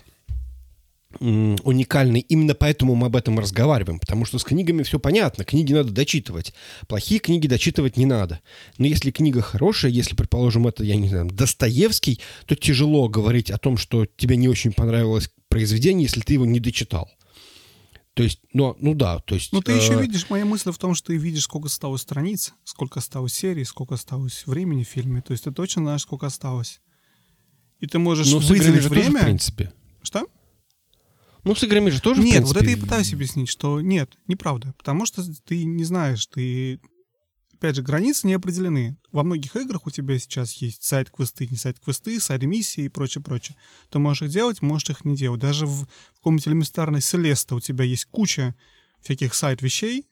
[1.19, 2.19] уникальный.
[2.19, 6.53] Именно поэтому мы об этом разговариваем, потому что с книгами все понятно, книги надо дочитывать.
[6.87, 8.41] Плохие книги дочитывать не надо.
[8.77, 13.57] Но если книга хорошая, если, предположим, это, я не знаю, Достоевский, то тяжело говорить о
[13.57, 17.09] том, что тебе не очень понравилось произведение, если ты его не дочитал.
[18.15, 19.51] То есть, ну, ну да, то есть...
[19.51, 22.53] Ну, ты еще э, видишь, моя мысль в том, что ты видишь, сколько осталось страниц,
[22.63, 25.21] сколько осталось серий, сколько осталось времени в фильме.
[25.21, 26.79] То есть ты точно знаешь, сколько осталось.
[27.81, 29.19] И ты можешь Ну, с играми выделить же тоже, время...
[29.19, 29.73] в принципе.
[30.01, 30.27] Что?
[31.43, 34.73] Ну, с играми же тоже, Нет, вот принципе, это и пытаюсь объяснить, что нет, неправда.
[34.77, 36.79] Потому что ты не знаешь, ты...
[37.57, 38.97] Опять же, границы не определены.
[39.13, 43.55] Во многих играх у тебя сейчас есть сайт-квесты, не сайт-квесты, сайт-миссии и прочее, прочее.
[43.89, 45.39] Ты можешь их делать, можешь их не делать.
[45.39, 48.55] Даже в каком-нибудь элементарной Селеста у тебя есть куча
[48.99, 50.05] всяких сайт-вещей,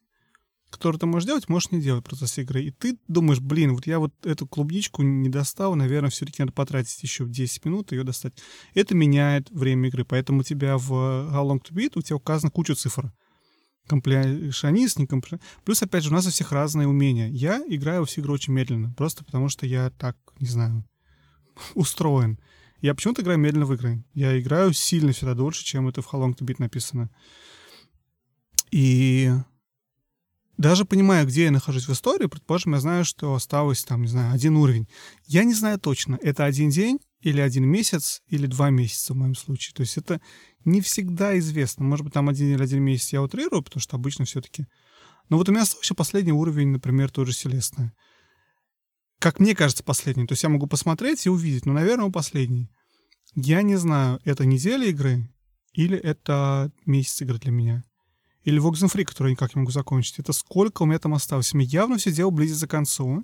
[0.70, 2.64] которые ты можешь делать, можешь не делать в процессе игры.
[2.64, 7.04] И ты думаешь, блин, вот я вот эту клубничку не достал, наверное, все-таки надо потратить
[7.04, 8.34] еще 10 минут ее достать.
[8.74, 10.06] Это меняет время игры.
[10.06, 13.12] Поэтому у тебя в How Long to Beat у тебя указана куча цифр.
[13.88, 15.40] Компляшонист, не компля...
[15.66, 17.28] Плюс, опять же, у нас у всех разные умения.
[17.30, 20.86] Я играю во все игры очень медленно, просто потому что я так, не знаю,
[21.74, 22.40] устроен.
[22.82, 24.04] Я почему-то играю медленно в игры.
[24.14, 27.10] Я играю сильно всегда дольше, чем это в How Long to Beat написано.
[28.72, 29.32] И
[30.58, 34.34] даже понимая, где я нахожусь в истории, предположим, я знаю, что осталось там, не знаю,
[34.34, 34.88] один уровень.
[35.26, 39.36] Я не знаю точно, это один день или один месяц, или два месяца в моем
[39.36, 39.74] случае.
[39.74, 40.22] То есть это
[40.66, 41.86] не всегда известно.
[41.86, 44.68] Может быть, там один или один месяц я утрирую, потому что обычно все-таки...
[45.30, 47.94] Но вот у меня остался последний уровень, например, тоже Селестная.
[49.20, 50.28] Как мне кажется, последний.
[50.28, 52.70] То есть я могу посмотреть и увидеть, но, наверное, он последний.
[53.36, 55.30] Я не знаю, это неделя игры
[55.72, 57.84] или это месяц игры для меня.
[58.44, 60.20] Или Voxen Free, который я никак не могу закончить.
[60.20, 61.54] Это сколько у меня там осталось.
[61.54, 63.24] Мне явно все дело близится к концу.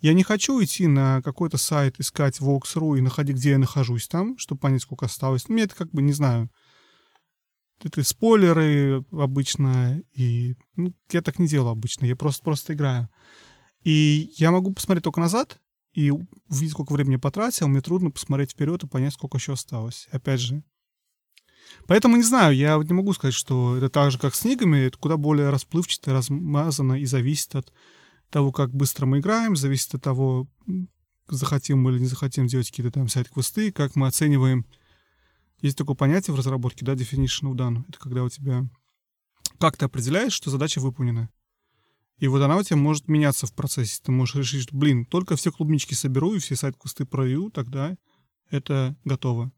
[0.00, 4.36] Я не хочу идти на какой-то сайт, искать Vox.ru и находить, где я нахожусь там,
[4.38, 5.48] чтобы понять, сколько осталось.
[5.48, 6.50] Мне это как бы, не знаю,
[7.82, 13.08] это спойлеры обычно, и ну, я так не делаю обычно, я просто, просто играю.
[13.82, 15.60] И я могу посмотреть только назад
[15.92, 20.08] и увидеть, сколько времени потратил, мне трудно посмотреть вперед и понять, сколько еще осталось.
[20.10, 20.62] Опять же.
[21.86, 24.98] Поэтому не знаю, я не могу сказать, что это так же, как с книгами, это
[24.98, 27.72] куда более расплывчато, размазано и зависит от
[28.30, 30.48] того, как быстро мы играем, зависит от того,
[31.28, 34.66] захотим мы или не захотим делать какие-то там сайт-квесты, как мы оцениваем
[35.64, 37.84] есть такое понятие в разработке, да, definition of done.
[37.88, 38.66] Это когда у тебя...
[39.58, 41.30] Как ты определяешь, что задача выполнена?
[42.18, 44.00] И вот она у тебя может меняться в процессе.
[44.02, 47.96] Ты можешь решить, что, блин, только все клубнички соберу и все сайт-кусты прою, тогда
[48.50, 49.52] это готово.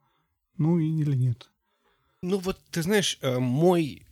[0.57, 1.50] Ну или нет.
[2.22, 4.07] Ну вот, ты знаешь, э, мой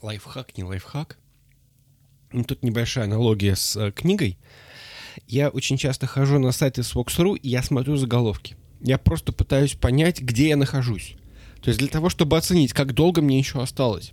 [0.00, 1.18] лайфхак, не лайфхак,
[2.32, 4.38] тут небольшая аналогия с э, книгой.
[5.26, 8.56] Я очень часто хожу на сайты Swox.ru, и я смотрю заголовки.
[8.80, 11.16] Я просто пытаюсь понять, где я нахожусь.
[11.62, 14.12] То есть для того, чтобы оценить, как долго мне еще осталось.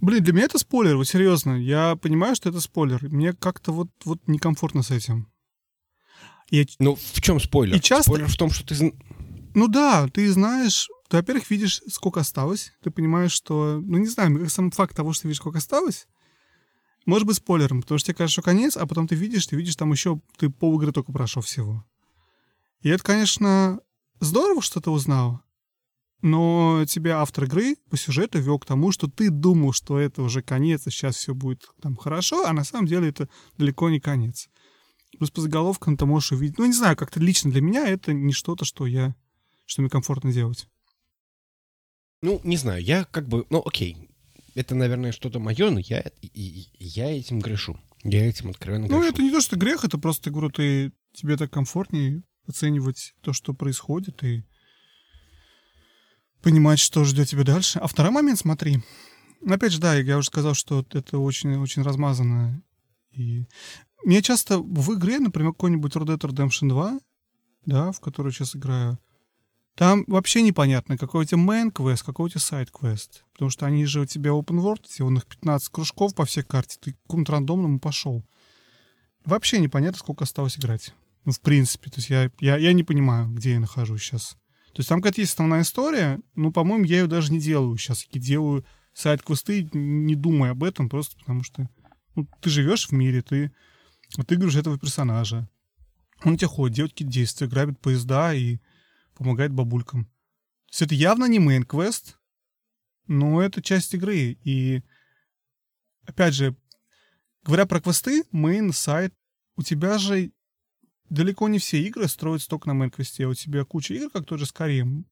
[0.00, 1.52] Блин, для меня это спойлер, вот серьезно.
[1.52, 3.08] Я понимаю, что это спойлер.
[3.08, 5.28] Мне как-то вот, вот некомфортно с этим.
[6.50, 6.64] Я...
[6.80, 7.76] Ну, в чем спойлер?
[7.76, 8.10] И часто...
[8.10, 8.92] Спойлер в том, что ты...
[9.54, 12.72] Ну да, ты знаешь, ты, во-первых, видишь, сколько осталось.
[12.82, 13.80] Ты понимаешь, что...
[13.80, 16.08] Ну, не знаю, сам факт того, что ты видишь, сколько осталось,
[17.06, 19.76] может быть спойлером, потому что тебе кажется, что конец, а потом ты видишь, ты видишь
[19.76, 21.84] там еще, ты пол игры только прошел всего.
[22.80, 23.80] И это, конечно,
[24.20, 25.40] здорово, что ты узнал,
[26.22, 30.40] но тебя автор игры по сюжету вел к тому, что ты думал, что это уже
[30.40, 34.48] конец, и сейчас все будет там хорошо, а на самом деле это далеко не конец.
[35.18, 36.58] Плюс по заголовкам ты можешь увидеть...
[36.58, 39.14] Ну, не знаю, как-то лично для меня это не что-то, что я...
[39.66, 40.68] что мне комфортно делать.
[42.22, 43.44] Ну, не знаю, я как бы...
[43.50, 44.08] Ну, окей,
[44.54, 47.78] это, наверное, что-то мое, но я, и, я этим грешу.
[48.04, 49.00] Я этим откровенно грешу.
[49.00, 53.32] Ну, это не то, что грех, это просто, говорю, ты, тебе так комфортнее оценивать то,
[53.32, 54.44] что происходит, и
[56.42, 57.78] понимать, что ждет тебя дальше.
[57.78, 58.82] А второй момент, смотри.
[59.46, 62.62] Опять же, да, я уже сказал, что это очень-очень размазано.
[63.12, 63.46] И
[64.04, 67.00] мне часто в игре, например, какой-нибудь Red Dead Redemption 2,
[67.66, 68.98] да, в которую сейчас играю,
[69.74, 73.24] там вообще непонятно, какой у тебя main квест, какой у тебя сайт квест.
[73.32, 76.78] Потому что они же у тебя open world, у них 15 кружков по всей карте,
[76.80, 78.22] ты какому-то рандомному пошел.
[79.24, 80.94] Вообще непонятно, сколько осталось играть.
[81.24, 81.90] Ну, в принципе.
[81.90, 84.36] То есть я, я, я не понимаю, где я нахожусь сейчас.
[84.72, 88.06] То есть там какая-то есть основная история, ну, по-моему, я ее даже не делаю сейчас.
[88.10, 91.68] Я делаю side-квесты, не думая об этом, просто потому что
[92.14, 93.52] ну, ты живешь в мире, ты
[94.18, 95.48] отыгрываешь этого персонажа.
[96.24, 98.58] Он тебе ходит, делает какие-то действия, грабит поезда и
[99.22, 100.04] помогает бабулькам.
[100.04, 100.10] То
[100.70, 102.16] есть это явно не main-квест,
[103.06, 104.38] но это часть игры.
[104.44, 104.82] И,
[106.06, 106.56] опять же,
[107.42, 109.14] говоря про квесты, main, side,
[109.56, 110.32] у тебя же
[111.08, 113.26] далеко не все игры строятся только на main-квесте.
[113.26, 115.04] У тебя куча игр, как тот же Skyrim.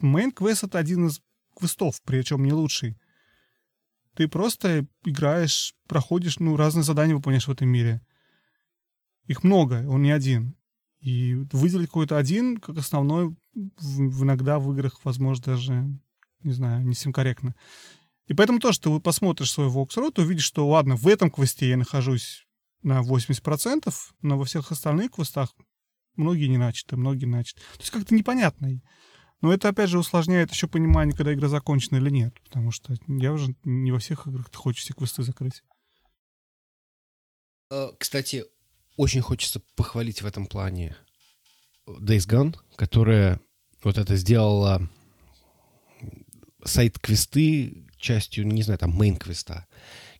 [0.00, 1.20] Мейн-квест— это один из
[1.56, 2.96] квестов, причем не лучший.
[4.14, 8.00] Ты просто играешь, проходишь, ну, разные задания выполняешь в этом мире.
[9.26, 10.57] Их много, он не один.
[11.00, 15.86] И выделить какой-то один как основной в, иногда в играх, возможно, даже,
[16.42, 17.54] не знаю, не всем корректно.
[18.26, 21.68] И поэтому то, что ты посмотришь свой Vox.ru, ты увидишь, что, ладно, в этом квесте
[21.68, 22.46] я нахожусь
[22.82, 25.54] на 80%, но во всех остальных квестах
[26.16, 27.60] многие не начаты, многие начаты.
[27.60, 28.80] То есть как-то непонятно.
[29.40, 32.34] Но это, опять же, усложняет еще понимание, когда игра закончена или нет.
[32.42, 35.62] Потому что я уже не во всех играх хочешь все квесты закрыть.
[37.70, 38.44] Э, кстати,
[38.98, 40.94] очень хочется похвалить в этом плане
[41.88, 43.40] Days Gone, которая
[43.82, 44.86] вот это сделала
[46.62, 49.64] side-квесты частью, не знаю, там, main-квеста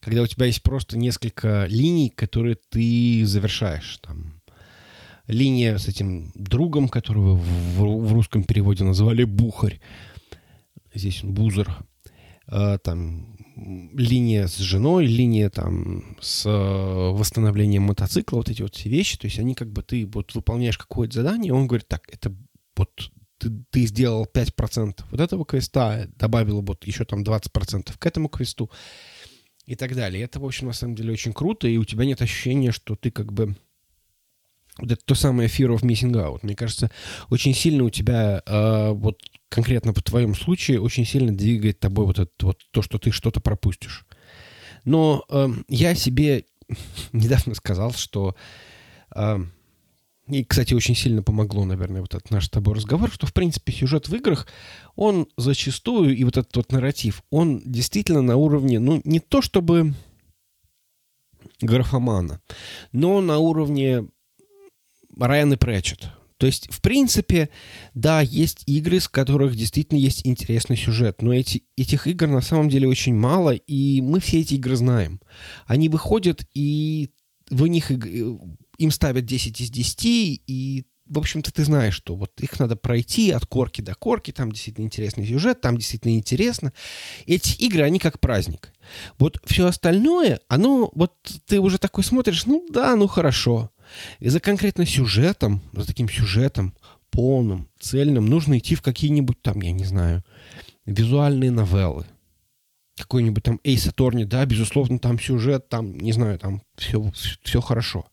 [0.00, 3.98] когда у тебя есть просто несколько линий, которые ты завершаешь.
[3.98, 4.40] Там,
[5.26, 9.80] линия с этим другом, которого в, в русском переводе называли Бухарь.
[10.94, 11.76] Здесь он Boozer.
[12.46, 13.37] А, там
[13.94, 19.26] линия с женой, линия там с э, восстановлением мотоцикла, вот эти вот все вещи, то
[19.26, 22.34] есть они как бы, ты вот выполняешь какое-то задание, он говорит, так, это
[22.76, 22.90] вот
[23.38, 28.70] ты, ты сделал 5% вот этого квеста, добавил вот еще там 20% к этому квесту,
[29.68, 30.24] и так далее.
[30.24, 33.10] Это, в общем, на самом деле очень круто, и у тебя нет ощущения, что ты
[33.10, 33.54] как бы...
[34.78, 36.40] Вот это то самое fear of missing out.
[36.42, 36.90] Мне кажется,
[37.30, 42.18] очень сильно у тебя, э, вот конкретно по твоем случае, очень сильно двигает тобой вот
[42.18, 44.06] это вот то, что ты что-то пропустишь.
[44.84, 46.44] Но э, я себе
[47.12, 48.36] недавно сказал, что
[49.14, 49.38] э,
[50.28, 53.72] и, кстати, очень сильно помогло, наверное, вот этот наш с тобой разговор, что, в принципе,
[53.72, 54.46] сюжет в играх,
[54.94, 59.94] он зачастую, и вот этот вот нарратив, он действительно на уровне, ну, не то чтобы
[61.62, 62.40] графомана,
[62.92, 64.06] но на уровне
[65.26, 66.08] Райан и Прэчет.
[66.38, 67.50] То есть, в принципе,
[67.94, 72.68] да, есть игры, с которых действительно есть интересный сюжет, но эти, этих игр на самом
[72.68, 75.20] деле очень мало, и мы все эти игры знаем.
[75.66, 77.10] Они выходят, и
[77.50, 80.04] в них им ставят 10 из 10,
[80.46, 84.52] и в общем-то, ты знаешь, что вот их надо пройти от корки до корки, там
[84.52, 86.72] действительно интересный сюжет, там действительно интересно.
[87.26, 88.72] Эти игры, они как праздник.
[89.18, 91.14] Вот все остальное, оно, вот
[91.46, 93.70] ты уже такой смотришь, ну да, ну хорошо.
[94.20, 96.74] И за конкретно сюжетом, за таким сюжетом,
[97.10, 100.24] полным, цельным, нужно идти в какие-нибудь там, я не знаю,
[100.86, 102.06] визуальные новеллы.
[102.96, 107.12] Какой-нибудь там Эйс Аторни, да, безусловно, там сюжет, там, не знаю, там все,
[107.42, 108.06] все хорошо.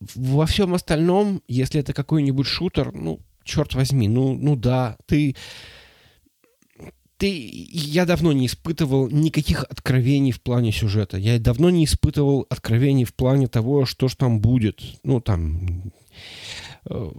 [0.00, 5.34] Во всем остальном, если это какой-нибудь шутер, ну, черт возьми, ну, ну да, ты
[7.18, 11.18] ты, я давно не испытывал никаких откровений в плане сюжета.
[11.18, 14.80] Я давно не испытывал откровений в плане того, что ж там будет.
[15.02, 15.92] Ну, там,
[16.88, 17.10] э,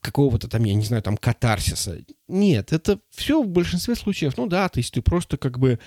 [0.00, 1.98] какого-то там, я не знаю, там, катарсиса.
[2.28, 5.78] Нет, это все в большинстве случаев, ну да, то есть ты просто как бы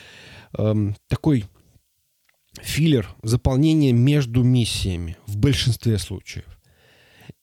[0.58, 1.46] эм, такой
[2.62, 6.46] филлер, заполнение между миссиями в большинстве случаев.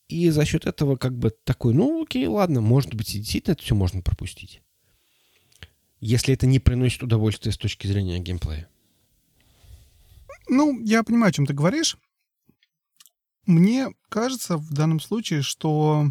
[0.09, 3.77] И за счет этого как бы такой, ну окей, ладно, может быть, действительно это все
[3.77, 4.63] можно пропустить
[6.03, 8.69] если это не приносит удовольствия с точки зрения геймплея.
[10.49, 11.97] Ну, я понимаю, о чем ты говоришь.
[13.47, 16.11] Мне кажется в данном случае, что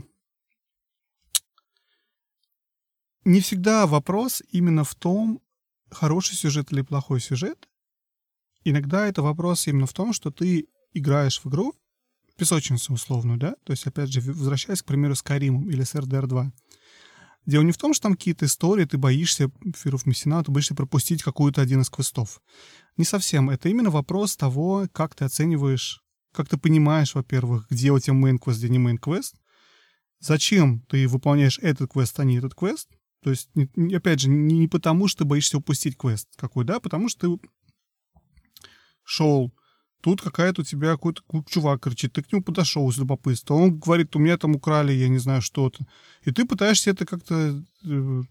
[3.25, 5.41] не всегда вопрос именно в том,
[5.89, 7.67] хороший сюжет или плохой сюжет.
[8.63, 11.75] Иногда это вопрос именно в том, что ты играешь в игру,
[12.37, 16.27] песочницу условную, да, то есть, опять же, возвращаясь, к примеру, с Каримом или с RDR
[16.27, 16.53] 2.
[17.45, 21.23] Дело не в том, что там какие-то истории, ты боишься Фиров Мессина, ты боишься пропустить
[21.23, 22.41] какую-то один из квестов.
[22.97, 23.49] Не совсем.
[23.49, 28.59] Это именно вопрос того, как ты оцениваешь, как ты понимаешь, во-первых, где у тебя main-квест,
[28.59, 29.35] где не main-квест,
[30.19, 32.89] зачем ты выполняешь этот квест, а не этот квест.
[33.23, 33.49] То есть,
[33.93, 37.49] опять же, не потому, что ты боишься упустить квест какой, да, потому что ты
[39.03, 39.51] шел
[40.01, 43.53] Тут какая-то у тебя какой-то чувак кричит, ты к нему подошел с любопытства.
[43.53, 45.85] Он говорит, у меня там украли, я не знаю, что-то.
[46.23, 48.21] И ты пытаешься это как-то э,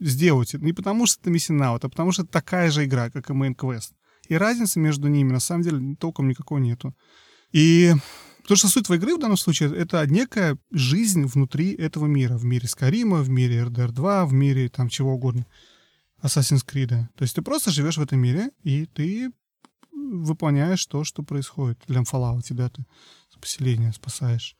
[0.00, 0.54] сделать.
[0.54, 3.32] Не потому что это Missing Out, а потому что это такая же игра, как и
[3.32, 3.92] Main Quest.
[4.28, 6.94] И разницы между ними, на самом деле, толком никакой нету.
[7.52, 7.92] И
[8.46, 12.36] то, что суть твоей игры в данном случае, это некая жизнь внутри этого мира.
[12.36, 15.46] В мире Скарима, в мире RDR 2, в мире там чего угодно.
[16.22, 16.88] Assassin's Creed.
[16.88, 19.30] То есть ты просто живешь в этом мире, и ты
[20.22, 21.78] выполняешь то, что происходит.
[21.88, 22.84] Fallout, да, ты
[23.40, 24.56] поселение спасаешь.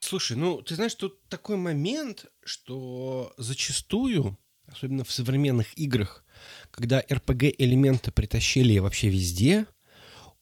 [0.00, 6.24] Слушай, ну, ты знаешь, тут такой момент, что зачастую, особенно в современных играх,
[6.70, 9.66] когда RPG-элементы притащили вообще везде,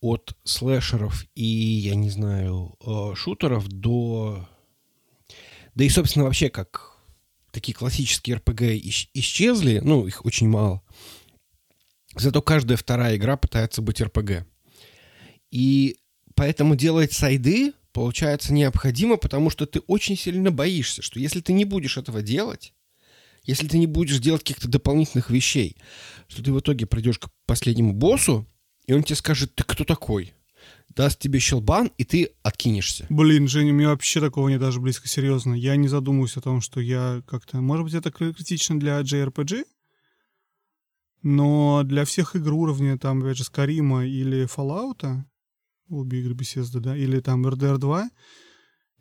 [0.00, 4.46] от слэшеров и, я не знаю, э, шутеров до...
[5.74, 6.96] Да и, собственно, вообще как
[7.50, 10.82] такие классические RPG исчезли, ну, их очень мало,
[12.16, 14.46] Зато каждая вторая игра пытается быть РПГ.
[15.50, 15.98] И
[16.34, 21.64] поэтому делать сайды получается необходимо, потому что ты очень сильно боишься, что если ты не
[21.64, 22.74] будешь этого делать,
[23.44, 25.76] если ты не будешь делать каких-то дополнительных вещей,
[26.26, 28.46] что ты в итоге придешь к последнему боссу,
[28.86, 30.32] и он тебе скажет, ты кто такой?
[30.94, 33.06] Даст тебе щелбан, и ты откинешься.
[33.10, 35.54] Блин, Женя, у меня вообще такого не даже близко серьезно.
[35.54, 37.58] Я не задумываюсь о том, что я как-то...
[37.58, 39.64] Может быть, это критично для JRPG?
[41.28, 45.24] Но для всех игр уровня, там, опять же, Скарима или Fallout,
[45.88, 48.10] обе игры Bethesda, да, или там RDR 2,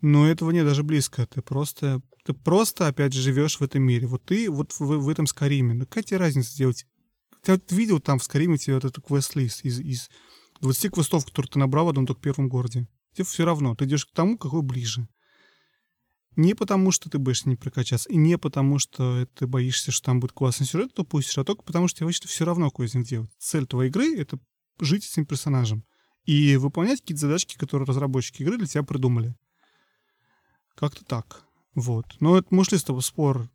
[0.02, 1.28] но этого нет даже близко.
[1.28, 4.08] Ты просто, ты просто, опять же, живешь в этом мире.
[4.08, 5.76] Вот ты вот в, в этом Скариме.
[5.76, 6.88] Ну, какая тебе разница делать?
[7.44, 10.10] Ты видел там в Скариме тебе вот этот квест-лист из, из
[10.62, 12.88] 20 квестов, которые ты набрал в одном только первом городе.
[13.14, 13.76] Тебе все равно.
[13.76, 15.08] Ты идешь к тому, какой ближе.
[16.36, 20.20] Не потому, что ты боишься не прокачаться, и не потому, что ты боишься, что там
[20.20, 22.96] будет классный сюжет, то пустишь, а только потому, что тебе вообще все равно кое из
[22.96, 23.32] них делать.
[23.40, 24.38] Цель твоей игры— это
[24.80, 25.86] жить с этим персонажем
[26.26, 29.36] и выполнять какие-то задачки, которые разработчики игры для тебя придумали.
[30.76, 31.46] Как-то так.
[31.74, 32.06] Вот.
[32.20, 33.50] Но это, мы шли с тобой спор,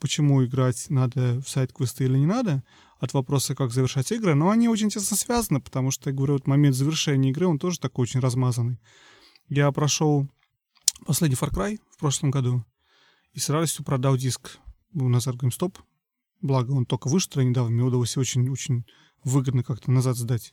[0.00, 2.62] почему играть надо в сайт-квесты или не надо,
[2.98, 6.46] от вопроса, как завершать игры, но они очень тесно связаны, потому что, я говорю, вот
[6.46, 8.80] момент завершения игры, он тоже такой очень размазанный.
[9.48, 10.28] Я прошел
[11.04, 12.64] последний Far Cry в прошлом году
[13.32, 14.58] и с радостью продал диск
[14.94, 15.78] у Назар GameStop.
[16.40, 18.84] Благо, он только вышел недавно, мне удалось очень-очень
[19.24, 20.52] выгодно как-то назад сдать.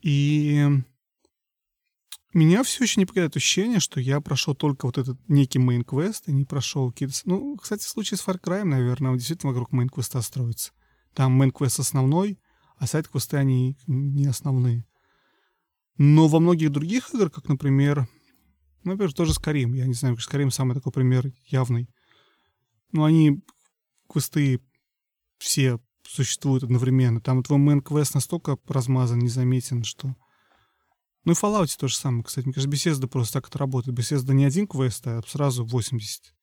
[0.00, 0.66] И
[2.32, 6.32] меня все еще не покидает ощущение, что я прошел только вот этот некий main-квест и
[6.32, 7.14] не прошел какие-то...
[7.24, 10.72] Ну, кстати, в случае с Far Cry, наверное, он действительно вокруг main-квеста строится.
[11.14, 12.40] Там main-квест основной,
[12.76, 14.84] а side-квесты, они не основные.
[15.96, 18.08] Но во многих других играх, как, например,
[18.84, 19.74] например, тот же Skyrim.
[19.74, 21.88] Я не знаю, Skyrim самый такой пример явный.
[22.92, 23.42] Но они,
[24.08, 24.60] квесты,
[25.38, 27.20] все существуют одновременно.
[27.20, 30.14] Там твой мэн-квест настолько размазан, незаметен, что...
[31.24, 32.46] Ну и в Fallout то же самое, кстати.
[32.46, 33.98] Мне кажется, Bethesda просто так это работает.
[33.98, 36.34] Bethesda не один квест, а сразу 80.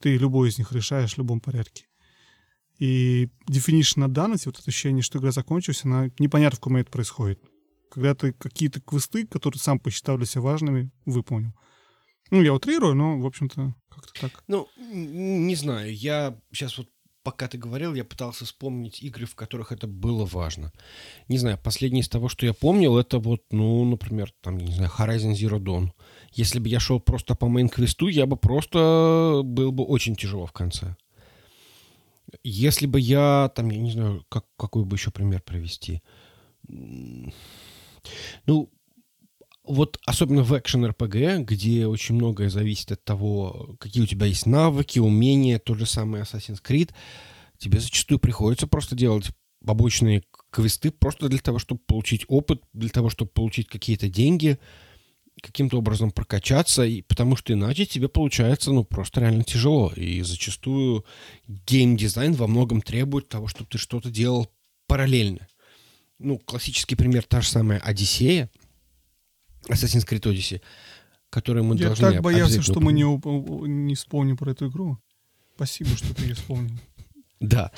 [0.00, 1.86] Ты любой из них решаешь в любом порядке.
[2.78, 6.90] И definition на данность, вот это ощущение, что игра закончилась, она непонятно, в каком это
[6.90, 7.38] происходит.
[7.90, 11.52] Когда ты какие-то квесты, которые сам посчитал для себя важными, выполнил.
[12.30, 14.44] Ну, я утрирую, но, в общем-то, как-то так.
[14.46, 15.94] Ну, не знаю.
[15.94, 16.88] Я сейчас вот
[17.22, 20.72] пока ты говорил, я пытался вспомнить игры, в которых это было важно.
[21.28, 24.90] Не знаю, последнее из того, что я помнил, это вот, ну, например, там, не знаю,
[24.96, 25.90] Horizon Zero Dawn.
[26.32, 30.52] Если бы я шел просто по мейн-квесту, я бы просто был бы очень тяжело в
[30.52, 30.96] конце.
[32.44, 36.02] Если бы я, там, я не знаю, как, какой бы еще пример привести.
[38.46, 38.70] Ну,
[39.64, 44.46] вот особенно в экшен RPG, где очень многое зависит от того, какие у тебя есть
[44.46, 46.90] навыки, умения, тот же самый Assassin's Creed,
[47.58, 49.30] тебе зачастую приходится просто делать
[49.64, 54.58] побочные квесты просто для того, чтобы получить опыт, для того, чтобы получить какие-то деньги,
[55.42, 59.92] каким-то образом прокачаться, и, потому что иначе тебе получается, ну, просто реально тяжело.
[59.94, 61.04] И зачастую
[61.46, 64.50] геймдизайн во многом требует того, чтобы ты что-то делал
[64.86, 65.46] параллельно.
[66.20, 68.50] Ну, классический пример, та же самая Одиссея,
[69.68, 70.60] Assassin's Creed Odyssey,
[71.30, 73.04] который мы Я должны так боялся, что мы не,
[73.68, 74.98] не вспомним про эту игру.
[75.56, 76.74] Спасибо, что ты ее вспомнил.
[77.40, 77.72] Да.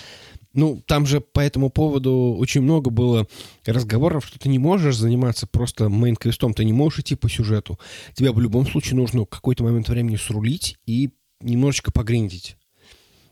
[0.55, 3.29] Ну, там же по этому поводу очень много было
[3.65, 7.79] разговоров, что ты не можешь заниматься просто мейн-квестом, ты не можешь идти по сюжету.
[8.15, 12.57] Тебе в любом случае нужно в какой-то момент времени срулить и немножечко погриндить.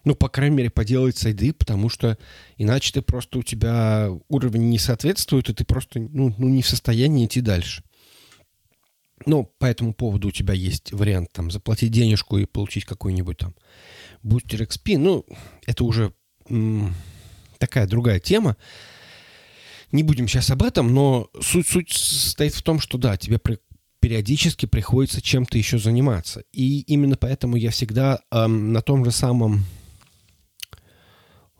[0.04, 2.16] Ну, по крайней мере, поделать сайды, потому что
[2.56, 6.68] иначе ты просто у тебя уровень не соответствует, и ты просто ну, ну, не в
[6.68, 7.82] состоянии идти дальше.
[9.26, 13.54] Ну, по этому поводу у тебя есть вариант там заплатить денежку и получить какой-нибудь там
[14.22, 14.96] бустер XP.
[14.96, 15.26] Ну,
[15.66, 16.14] это уже
[16.48, 16.94] м-
[17.58, 18.56] такая другая тема.
[19.92, 23.58] Не будем сейчас об этом, но суть, суть стоит в том, что да, тебе при,
[23.98, 26.42] периодически приходится чем-то еще заниматься.
[26.52, 29.64] И именно поэтому я всегда эм, на том же самом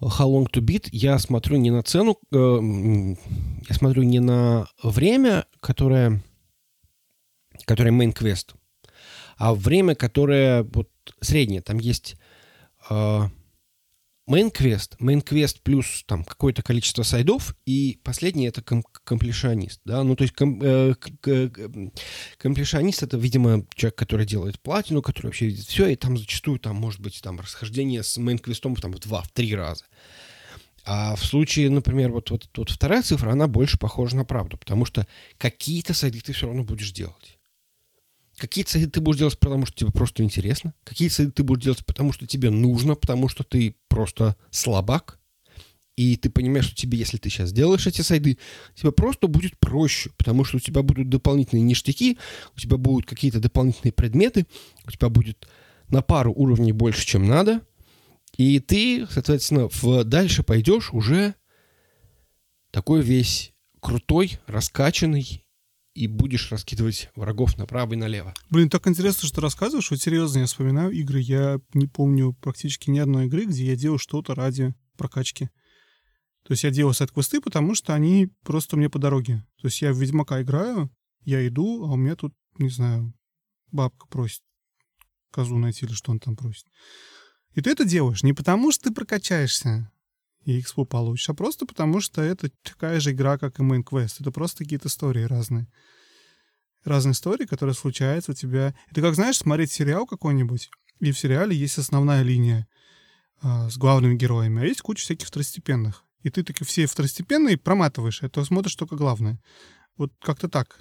[0.00, 3.16] How Long to Beat я смотрю не на цену, э,
[3.68, 6.22] я смотрю не на время, которое
[7.66, 8.54] которое main quest,
[9.36, 10.88] а время, которое вот
[11.20, 11.60] среднее.
[11.60, 12.16] Там есть
[12.88, 13.28] э,
[14.30, 20.22] main quest плюс там какое-то количество сайдов, и последний это ком комплешионист, да, ну то
[20.22, 20.94] есть ком э,
[22.38, 26.76] комплешионист это, видимо, человек, который делает платину, который вообще видит все, и там зачастую там
[26.76, 29.84] может быть там расхождение с main квестом там в два, в три раза.
[30.84, 34.84] А в случае, например, вот, вот, вот вторая цифра, она больше похожа на правду, потому
[34.84, 35.06] что
[35.36, 37.39] какие-то сайды ты все равно будешь делать.
[38.40, 40.72] Какие цели ты будешь делать, потому что тебе просто интересно?
[40.82, 45.20] Какие цели ты будешь делать, потому что тебе нужно, потому что ты просто слабак?
[45.94, 48.38] И ты понимаешь, что тебе, если ты сейчас делаешь эти сайды,
[48.74, 52.16] тебе просто будет проще, потому что у тебя будут дополнительные ништяки,
[52.56, 54.46] у тебя будут какие-то дополнительные предметы,
[54.86, 55.46] у тебя будет
[55.88, 57.60] на пару уровней больше, чем надо,
[58.38, 61.34] и ты, соответственно, в дальше пойдешь уже
[62.70, 65.44] такой весь крутой, раскачанный
[65.94, 68.34] и будешь раскидывать врагов направо и налево.
[68.48, 69.90] Блин, так интересно, что ты рассказываешь.
[69.90, 71.20] Вот серьезно, я вспоминаю игры.
[71.20, 75.50] Я не помню практически ни одной игры, где я делал что-то ради прокачки.
[76.44, 79.44] То есть я делал сайт-квесты, потому что они просто мне по дороге.
[79.60, 80.90] То есть я в Ведьмака играю,
[81.24, 83.12] я иду, а у меня тут, не знаю,
[83.70, 84.42] бабка просит
[85.30, 86.66] козу найти или что он там просит.
[87.52, 89.90] И ты это делаешь не потому, что ты прокачаешься,
[90.44, 94.16] и экспо получишь, а просто потому, что это такая же игра, как и Main Quest.
[94.20, 95.66] Это просто какие-то истории разные.
[96.84, 98.74] Разные истории, которые случаются у тебя.
[98.90, 100.70] Это как, знаешь, смотреть сериал какой-нибудь,
[101.00, 102.66] и в сериале есть основная линия
[103.42, 106.04] э, с главными героями, а есть куча всяких второстепенных.
[106.22, 109.38] И ты таки все второстепенные проматываешь, это смотришь только главное.
[109.96, 110.80] Вот как-то так.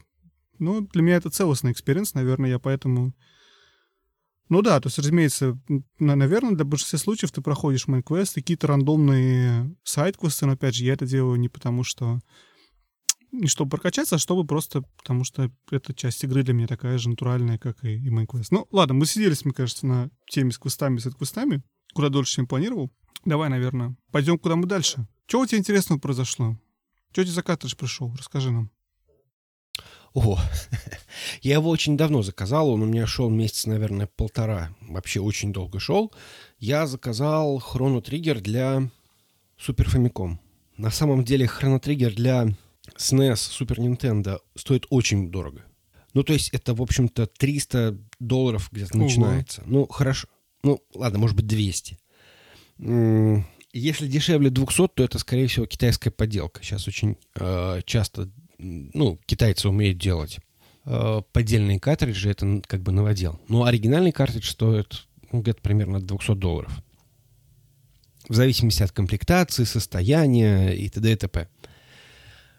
[0.57, 3.13] Ну, для меня это целостный experience, наверное, я поэтому
[4.49, 5.59] ну да, то есть, разумеется,
[5.99, 10.93] наверное, для большинства случаев ты проходишь main quest, какие-то рандомные side-квесты, но опять же, я
[10.93, 12.19] это делаю не потому, что
[13.31, 17.09] не чтобы прокачаться, а чтобы просто, потому что эта часть игры для меня такая же
[17.09, 18.47] натуральная, как и, и main quest.
[18.49, 21.61] Ну, ладно, мы засиделись, мне кажется, на теме с квестами, с квестами,
[21.93, 22.91] куда дольше, чем планировал.
[23.25, 25.07] Давай, наверное, пойдем куда мы дальше.
[25.27, 26.57] Что у тебя интересного произошло?
[27.11, 28.13] Что тебе за картридж пришел?
[28.15, 28.71] Расскажи нам.
[30.13, 30.39] О,
[31.41, 35.79] я его очень давно заказал, он у меня шел месяц, наверное, полтора, вообще очень долго
[35.79, 36.11] шел.
[36.59, 37.59] Я заказал
[38.01, 38.89] Trigger для
[39.59, 40.37] Super Famicom.
[40.77, 42.47] На самом деле Trigger для
[42.97, 45.63] SNES Super Nintendo стоит очень дорого.
[46.13, 49.03] Ну, то есть это, в общем-то, 300 долларов где-то Ого.
[49.03, 49.61] начинается.
[49.65, 50.27] Ну, хорошо.
[50.63, 51.99] Ну, ладно, может быть, 200.
[52.79, 56.63] М, Если дешевле 200, то это, скорее всего, китайская подделка.
[56.63, 58.29] Сейчас очень э, часто,
[58.59, 60.39] ну, китайцы умеют делать
[60.85, 63.39] э, поддельные картриджи, это как бы новодел.
[63.47, 66.71] Но оригинальный картридж стоит ну, где-то примерно от 200 долларов.
[68.27, 71.11] В зависимости от комплектации, состояния и т.д.
[71.11, 71.47] и т.п.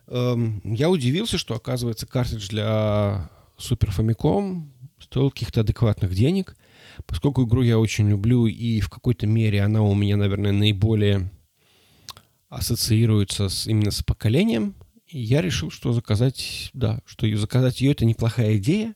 [0.09, 6.57] Эм, Я удивился, что, оказывается, картридж для Super Famicom стоил каких-то адекватных денег.
[7.07, 11.30] Поскольку игру я очень люблю, и в какой-то мере она у меня, наверное, наиболее
[12.48, 14.74] ассоциируется с, именно с поколением,
[15.11, 18.94] я решил, что заказать, да, что и заказать ее это неплохая идея.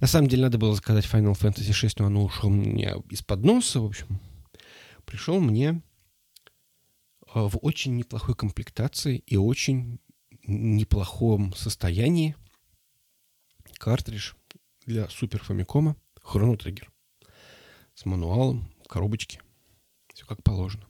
[0.00, 3.80] На самом деле надо было заказать Final Fantasy 6, но оно ушло мне из-под носа,
[3.80, 4.20] в общем.
[5.04, 5.82] Пришел мне
[7.34, 10.00] э, в очень неплохой комплектации и очень
[10.46, 12.36] неплохом состоянии
[13.78, 14.34] картридж
[14.86, 16.88] для Супер Фамикома Chrono Trigger
[17.94, 19.40] с мануалом, в коробочке.
[20.12, 20.86] Все как положено.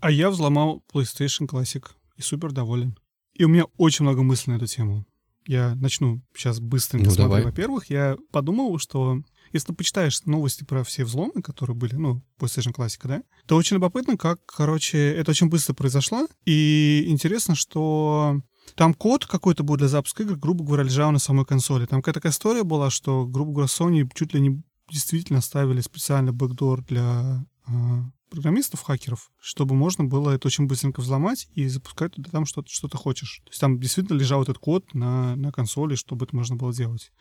[0.00, 1.84] А я взломал PlayStation Classic
[2.16, 2.98] и супер доволен.
[3.38, 5.06] И у меня очень много мыслей на эту тему.
[5.46, 7.28] Я начну сейчас быстренько Ну, смотреть.
[7.30, 7.44] давай.
[7.44, 9.22] Во-первых, я подумал, что
[9.52, 13.76] если ты почитаешь новости про все взломы, которые были, ну, PlayStation Classic, да, то очень
[13.76, 16.26] любопытно, как, короче, это очень быстро произошло.
[16.44, 18.42] И интересно, что
[18.74, 21.86] там код какой-то был для запуска игр, грубо говоря, лежал на самой консоли.
[21.86, 26.32] Там какая-то такая история была, что, грубо говоря, Sony чуть ли не действительно ставили специально
[26.32, 32.30] бэкдор для а, программистов, хакеров, чтобы можно было это очень быстренько взломать и запускать туда
[32.30, 33.40] там что-то, что ты хочешь.
[33.44, 37.12] То есть там действительно лежал этот код на, на консоли, чтобы это можно было делать.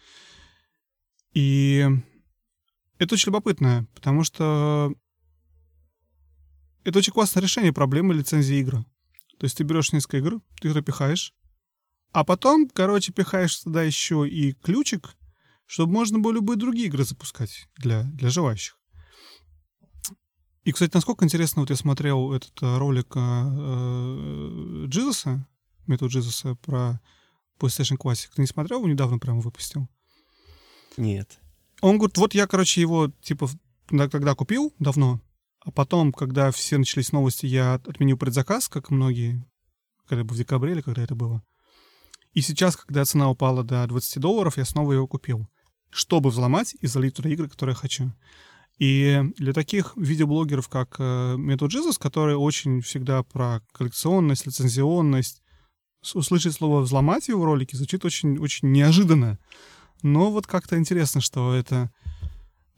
[1.33, 1.85] И
[2.97, 4.93] это очень любопытно, потому что
[6.83, 8.85] это очень классное решение проблемы лицензии игры.
[9.37, 11.33] То есть ты берешь несколько игр, ты их пихаешь,
[12.11, 15.15] а потом, короче, пихаешь туда еще и ключик,
[15.65, 18.79] чтобы можно было любые другие игры запускать для, для желающих.
[20.67, 25.47] И, кстати, насколько интересно, вот я смотрел этот э, ролик э, э, Джизуса,
[25.87, 26.99] метод Джизуса про
[27.57, 28.27] PlayStation Classic.
[28.35, 28.79] Ты не смотрел?
[28.79, 29.87] его недавно прямо выпустил.
[30.97, 31.39] Нет.
[31.79, 33.47] Он говорит, вот я, короче, его, типа,
[33.87, 35.21] когда купил давно,
[35.61, 39.47] а потом, когда все начались новости, я от- отменил предзаказ, как многие,
[40.05, 41.43] когда в декабре или когда это было.
[42.33, 45.47] И сейчас, когда цена упала до 20 долларов, я снова его купил,
[45.91, 48.11] чтобы взломать и залить туда игры, которые я хочу.
[48.79, 55.41] И для таких видеоблогеров, как э, Метод Jesus, которые очень всегда про коллекционность, лицензионность,
[56.13, 59.39] услышать слово «взломать» его в ролике звучит очень, очень неожиданно.
[60.03, 61.91] Но вот как-то интересно, что это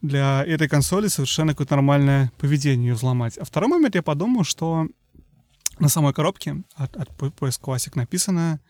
[0.01, 3.37] для этой консоли совершенно какое-то нормальное поведение ее взломать.
[3.37, 4.87] А второй момент я подумал, что
[5.79, 8.61] на самой коробке от, от PS Classic написано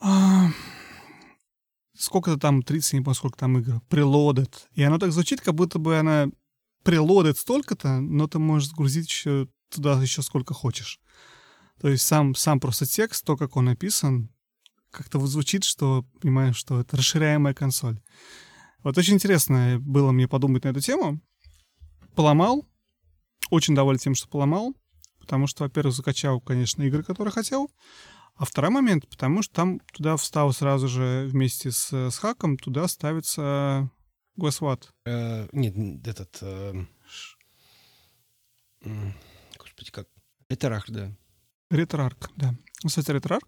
[0.00, 0.48] а,
[1.98, 4.52] сколько-то там, 30, не помню, сколько там игр, preloaded.
[4.74, 6.28] И оно так звучит, как будто бы она
[6.84, 11.00] preloaded столько-то, но ты можешь сгрузить еще туда еще сколько хочешь.
[11.80, 14.30] То есть сам, сам просто текст, то, как он написан,
[14.90, 18.00] как-то вот звучит, что, понимаешь, что это расширяемая консоль.
[18.82, 21.20] Вот очень интересно было мне подумать на эту тему.
[22.14, 22.66] Поломал.
[23.50, 24.74] Очень доволен тем, что поломал.
[25.20, 27.70] Потому что, во-первых, закачал, конечно, игры, которые хотел.
[28.38, 32.86] А второй момент, потому что там туда встал сразу же вместе с, с хаком, туда
[32.86, 33.90] ставится
[34.38, 34.84] GlassWatt.
[35.04, 36.38] Э, нет, этот...
[36.40, 36.84] э,
[39.58, 40.06] Господи, как...
[40.48, 41.12] Это рах, да.
[41.72, 42.54] RetroArch, да.
[42.86, 43.44] Кстати, RetroArch.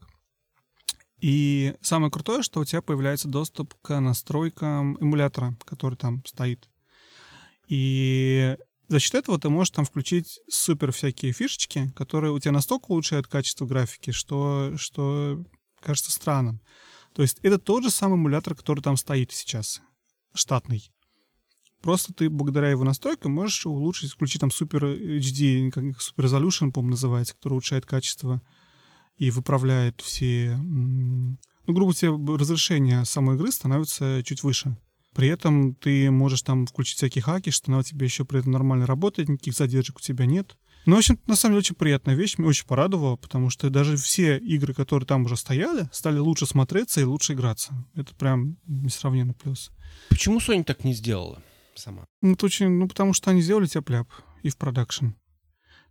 [1.21, 6.69] И самое крутое, что у тебя появляется доступ к настройкам эмулятора, который там стоит.
[7.69, 8.57] И
[8.91, 13.29] за счет этого ты можешь там включить супер всякие фишечки, которые у тебя настолько улучшают
[13.29, 15.45] качество графики, что, что
[15.81, 16.61] кажется странным.
[17.15, 19.81] То есть это тот же самый эмулятор, который там стоит сейчас,
[20.35, 20.91] штатный.
[21.83, 26.91] Просто ты благодаря его настройкам можешь улучшить, включить там супер HD, как супер resolution, по-моему,
[26.91, 28.43] называется, который улучшает качество
[29.19, 30.57] и выправляет все...
[30.57, 31.39] Ну,
[31.69, 34.77] грубо говоря, разрешение самой игры становится чуть выше.
[35.15, 38.53] При этом ты можешь там включить всякие хаки, что она у тебя еще при этом
[38.53, 40.57] нормально работает, никаких задержек у тебя нет.
[40.87, 43.97] Ну, в общем, на самом деле, очень приятная вещь, меня очень порадовала, потому что даже
[43.97, 47.75] все игры, которые там уже стояли, стали лучше смотреться и лучше играться.
[47.95, 49.71] Это прям несравненно плюс.
[50.09, 51.43] Почему Sony так не сделала
[51.75, 52.07] сама?
[52.23, 54.09] Ну, это очень, ну, потому что они сделали тяп-ляп
[54.43, 55.09] и в production.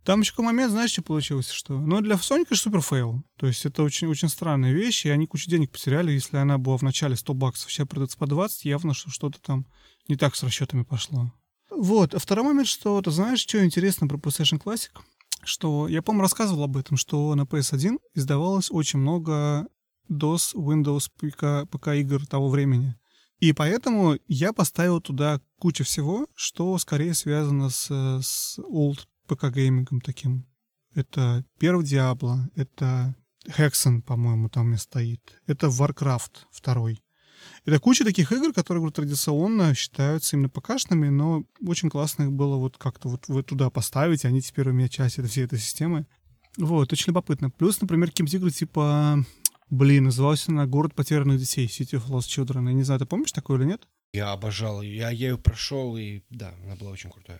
[0.04, 1.78] Там еще какой момент, знаешь, что получилось, что...
[1.78, 3.22] Ну, для Sony, конечно, супер fail.
[3.36, 6.12] То есть это очень, очень странная вещь, и они кучу денег потеряли.
[6.12, 9.66] Если она была в начале 100 баксов, сейчас продается по 20, явно, что что-то там
[10.08, 11.32] не так с расчетами пошло.
[11.70, 12.14] Вот.
[12.14, 14.90] А второй момент, что ты знаешь, что интересно про PlayStation Classic?
[15.44, 19.66] Что я, по-моему, рассказывал об этом, что на PS1 издавалось очень много
[20.10, 22.96] DOS, Windows, ПК, ПК игр того времени.
[23.38, 27.86] И поэтому я поставил туда кучу всего, что скорее связано с,
[28.22, 29.00] с old
[29.34, 30.46] ПК геймингом таким.
[30.94, 33.14] Это первый Диабло, это
[33.46, 35.40] Hexen, по-моему, там меня стоит.
[35.46, 37.00] Это Warcraft второй.
[37.64, 42.56] Это куча таких игр, которые говорю, традиционно считаются именно ПКшными, но очень классно их было
[42.56, 46.06] вот как-то вот туда поставить, они теперь у меня часть этой всей этой системы.
[46.56, 47.50] Вот, очень любопытно.
[47.50, 49.24] Плюс, например, какие-нибудь игры типа...
[49.70, 52.66] Блин, назывался она «Город потерянных детей», City of Lost Children.
[52.66, 53.86] Я не знаю, ты помнишь такое или нет?
[54.12, 54.96] Я обожал ее.
[54.96, 57.38] Я ее прошел, и да, она была очень крутая.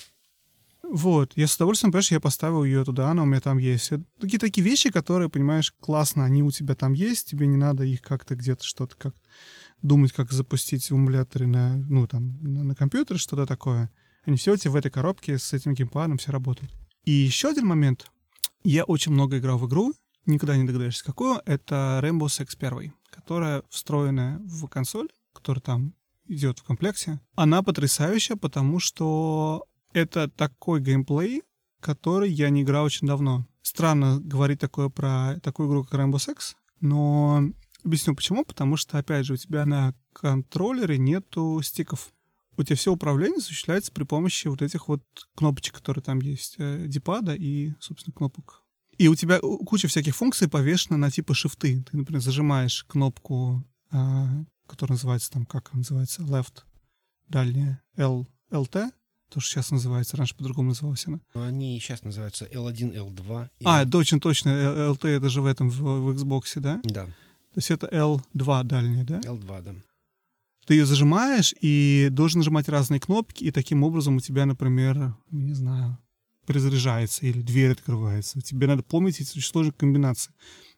[0.92, 3.92] Вот, я с удовольствием, понимаешь, я поставил ее туда, она у меня там есть.
[4.20, 8.02] Такие такие вещи, которые, понимаешь, классно, они у тебя там есть, тебе не надо их
[8.02, 9.14] как-то где-то что-то как
[9.82, 13.88] думать, как запустить в эмуляторе на, ну, там, на, на компьютере, что-то такое.
[14.24, 16.72] Они все у тебя в этой коробке с этим геймпадом все работают.
[17.04, 18.10] И еще один момент.
[18.64, 19.94] Я очень много играл в игру,
[20.26, 21.40] никогда не догадаешься, какую.
[21.46, 25.94] Это Rainbow Six 1, которая встроенная в консоль, которая там
[26.26, 27.20] идет в комплекте.
[27.36, 31.42] Она потрясающая, потому что это такой геймплей,
[31.80, 33.46] который я не играл очень давно.
[33.62, 37.42] Странно говорить такое про такую игру, как Rainbow Six, но
[37.84, 38.44] объясню почему.
[38.44, 42.12] Потому что, опять же, у тебя на контроллере нету стиков.
[42.56, 45.02] У тебя все управление осуществляется при помощи вот этих вот
[45.34, 48.64] кнопочек, которые там есть, э, дипада и, собственно, кнопок.
[48.98, 51.82] И у тебя куча всяких функций повешена на типа шифты.
[51.82, 54.28] Ты, например, зажимаешь кнопку, а,
[54.66, 56.64] которая называется там, как называется, left,
[57.28, 58.92] дальняя, L, LT,
[59.30, 61.20] то, что сейчас называется, раньше по-другому называлась она.
[61.34, 63.48] Они сейчас называются L1, L2.
[63.60, 63.64] И...
[63.64, 66.80] А, точно, точно, LT это же в этом, в, в Xbox, да?
[66.84, 67.06] Да.
[67.06, 69.20] То есть это L2 дальняя, да?
[69.20, 69.74] L2, да.
[70.66, 75.54] Ты ее зажимаешь и должен нажимать разные кнопки, и таким образом у тебя, например, не
[75.54, 75.98] знаю,
[76.46, 78.40] перезаряжается или дверь открывается.
[78.40, 80.32] Тебе надо помнить эти сложные комбинации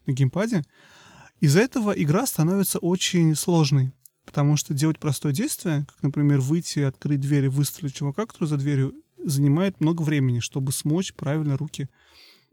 [0.07, 0.65] на геймпаде.
[1.41, 3.93] Из-за этого игра становится очень сложной.
[4.25, 8.57] Потому что делать простое действие, как, например, выйти, открыть дверь и выстрелить чувака, который за
[8.57, 8.95] дверью,
[9.25, 11.89] занимает много времени, чтобы смочь правильно руки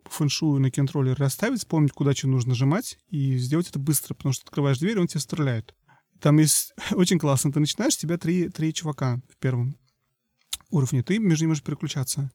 [0.04, 4.34] по фэншую на контроллере расставить, вспомнить, куда что нужно нажимать, и сделать это быстро, потому
[4.34, 5.76] что открываешь дверь, и он тебе стреляет.
[6.20, 7.52] Там есть очень классно.
[7.52, 9.78] Ты начинаешь, тебя три, три чувака в первом
[10.70, 11.04] уровне.
[11.04, 12.32] Ты между ними можешь переключаться.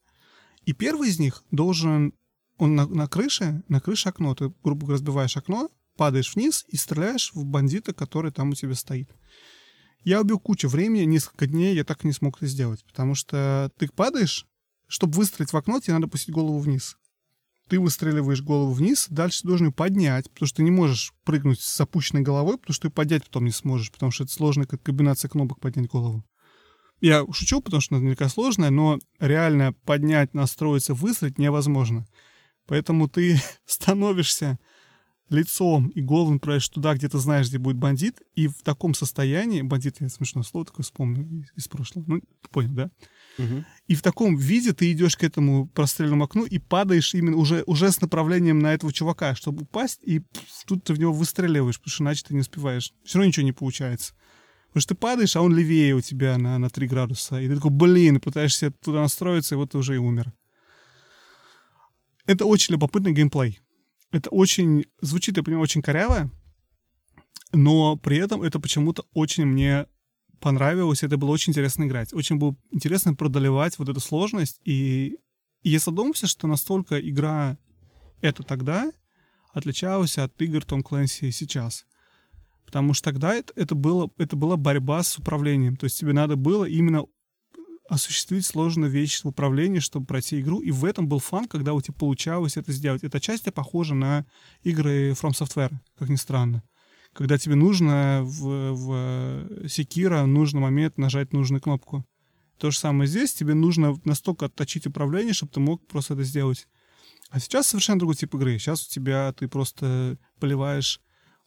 [0.65, 2.13] И первый из них должен...
[2.57, 4.35] Он на, на крыше, на крыше окно.
[4.35, 8.75] Ты, грубо говоря, разбиваешь окно, падаешь вниз и стреляешь в бандита, который там у тебя
[8.75, 9.11] стоит.
[10.03, 13.71] Я убил кучу времени, несколько дней я так и не смог это сделать, потому что
[13.79, 14.47] ты падаешь,
[14.87, 16.97] чтобы выстрелить в окно, тебе надо пустить голову вниз.
[17.69, 21.61] Ты выстреливаешь голову вниз, дальше ты должен ее поднять, потому что ты не можешь прыгнуть
[21.61, 25.31] с опущенной головой, потому что ты поднять потом не сможешь, потому что это сложная комбинация
[25.31, 26.23] кнопок поднять голову.
[27.01, 32.07] Я шучу, потому что наверняка сложная, но реально поднять, настроиться, выстрелить невозможно.
[32.67, 34.59] Поэтому ты становишься
[35.31, 39.63] лицом и голову направляешь туда, где ты знаешь, где будет бандит, и в таком состоянии,
[39.63, 42.21] бандит, я смешное слово такое вспомню из прошлого, ну,
[42.51, 42.91] понял, да?
[43.39, 43.65] Угу.
[43.89, 47.91] И в таком виде ты идешь к этому простреленному окну и падаешь именно уже, уже
[47.91, 50.23] с направлением на этого чувака, чтобы упасть, и
[50.67, 52.93] тут ты в него выстреливаешь, потому что иначе ты не успеваешь.
[53.05, 54.15] Все равно ничего не получается.
[54.69, 57.41] Потому что ты падаешь, а он левее у тебя на, на 3 градуса.
[57.41, 60.33] И ты такой, блин, пытаешься туда настроиться, и вот ты уже и умер.
[62.27, 63.61] Это очень любопытный геймплей.
[64.15, 66.31] Это очень, звучит, я понимаю, очень коряво,
[67.53, 69.87] но при этом это почему-то очень мне
[70.39, 72.15] понравилось, это было очень интересно играть.
[72.15, 75.19] Очень было интересно продолевать вот эту сложность, и,
[75.65, 77.59] и я задумался, что настолько игра
[78.21, 78.93] это тогда
[79.53, 81.85] отличалась от игр Том Клэнси сейчас.
[82.67, 85.77] Потому что тогда это, это, было, это была борьба с управлением.
[85.77, 87.07] То есть тебе надо было именно
[87.89, 90.61] осуществить сложную вещь в управлении, чтобы пройти игру.
[90.61, 93.05] И в этом был фан, когда у тебя получалось это сделать.
[93.05, 94.27] Эта часть похожа на
[94.63, 96.63] игры From Software, как ни странно.
[97.13, 102.05] Когда тебе нужно в, в Sekiro нужный момент нажать нужную кнопку.
[102.59, 103.35] То же самое здесь.
[103.35, 106.67] Тебе нужно настолько отточить управление, чтобы ты мог просто это сделать.
[107.31, 108.59] А сейчас совершенно другой тип игры.
[108.59, 111.01] Сейчас у тебя ты просто поливаешь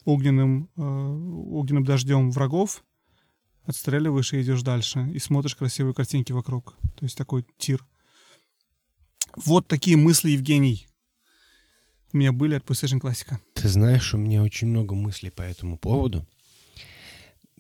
[0.06, 2.84] огненным, э, огненным дождем врагов,
[3.68, 5.08] отстреливаешь и идешь дальше.
[5.14, 6.76] И смотришь красивые картинки вокруг.
[6.96, 7.86] То есть такой тир.
[9.36, 10.88] Вот такие мысли, Евгений,
[12.12, 13.38] у меня были от PlayStation Classic.
[13.54, 16.26] Ты знаешь, у меня очень много мыслей по этому поводу.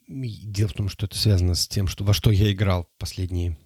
[0.08, 3.58] Дело в том, что это связано с тем, что, во что я играл последние,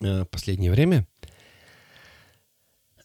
[0.00, 1.06] э, последнее время.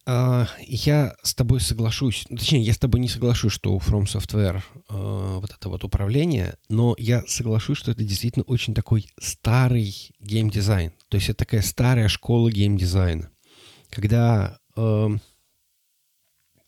[0.07, 4.05] Uh, я с тобой соглашусь, ну, точнее, я с тобой не соглашусь, что у From
[4.05, 10.11] Software uh, вот это вот управление, но я соглашусь, что это действительно очень такой старый
[10.19, 10.91] геймдизайн.
[11.09, 13.29] То есть это такая старая школа геймдизайна,
[13.91, 15.19] когда uh,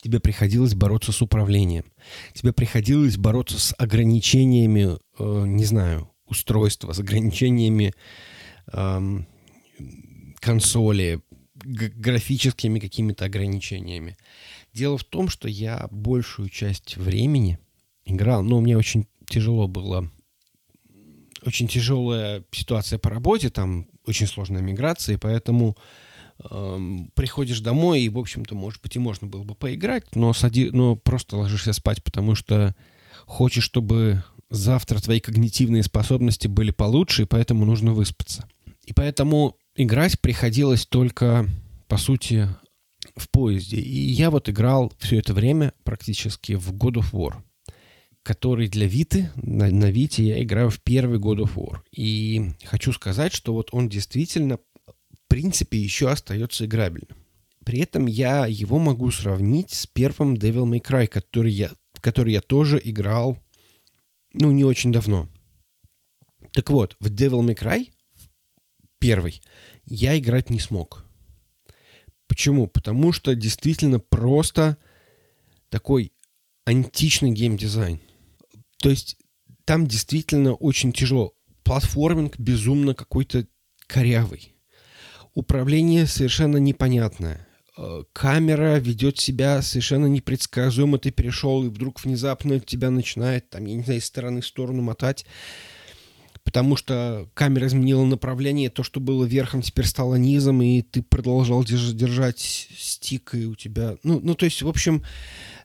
[0.00, 1.86] тебе приходилось бороться с управлением,
[2.34, 7.94] тебе приходилось бороться с ограничениями, не знаю, устройства, с ограничениями
[8.72, 9.26] эм,
[10.40, 11.20] консоли,
[11.64, 14.16] графическими какими-то ограничениями.
[14.72, 17.58] Дело в том, что я большую часть времени
[18.04, 20.10] играл, но мне очень тяжело было,
[21.44, 25.76] очень тяжелая ситуация по работе, там очень сложная миграция, поэтому
[26.50, 30.70] эм, приходишь домой, и, в общем-то, может быть, и можно было бы поиграть, но, сади,
[30.70, 32.74] но просто ложишься спать, потому что
[33.26, 38.48] хочешь, чтобы завтра твои когнитивные способности были получше, и поэтому нужно выспаться.
[38.84, 41.48] И поэтому играть приходилось только,
[41.88, 42.48] по сути,
[43.16, 43.76] в поезде.
[43.78, 47.34] И я вот играл все это время практически в God of War,
[48.22, 51.80] который для Виты, на, на Вите я играю в первый God of War.
[51.92, 57.16] И хочу сказать, что вот он действительно, в принципе, еще остается играбельным.
[57.64, 61.70] При этом я его могу сравнить с первым Devil May Cry, который я,
[62.00, 63.38] который я тоже играл,
[64.34, 65.28] ну, не очень давно.
[66.52, 67.90] Так вот, в Devil May Cry
[69.04, 69.42] первый,
[69.84, 71.04] я играть не смог.
[72.26, 72.66] Почему?
[72.66, 74.78] Потому что действительно просто
[75.68, 76.14] такой
[76.64, 78.00] античный геймдизайн.
[78.78, 79.18] То есть
[79.66, 81.34] там действительно очень тяжело.
[81.64, 83.46] Платформинг безумно какой-то
[83.86, 84.54] корявый.
[85.34, 87.46] Управление совершенно непонятное.
[87.76, 90.96] Э, камера ведет себя совершенно непредсказуемо.
[90.96, 94.80] Ты перешел, и вдруг внезапно тебя начинает, там, я не знаю, из стороны в сторону
[94.80, 95.26] мотать
[96.44, 101.64] потому что камера изменила направление, то, что было верхом, теперь стало низом, и ты продолжал
[101.64, 103.96] держать стик, и у тебя...
[104.02, 105.02] Ну, ну то есть, в общем,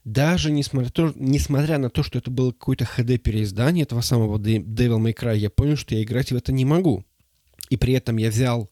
[0.06, 5.14] даже несмотря, то, несмотря на то, что это было какое-то HD-переиздание этого самого Devil May
[5.14, 7.06] Cry, я понял, что я играть в это не могу.
[7.70, 8.72] И при этом я взял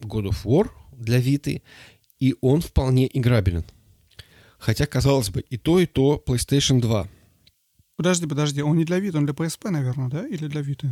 [0.00, 1.62] God of War для Виты,
[2.20, 3.64] и он вполне играбелен.
[4.58, 7.08] Хотя, казалось бы, и то, и то PlayStation 2.
[7.96, 10.26] Подожди, подожди, он не для Vita, он для PSP, наверное, да?
[10.26, 10.88] Или для Vita?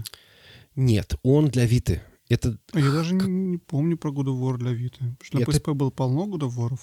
[0.77, 2.03] Нет, он для Виты.
[2.29, 2.59] Это...
[2.73, 3.29] А я даже как...
[3.29, 4.99] не, помню про God of War для Виты.
[4.99, 5.51] Потому что Это...
[5.51, 6.79] на PSP было полно God of War.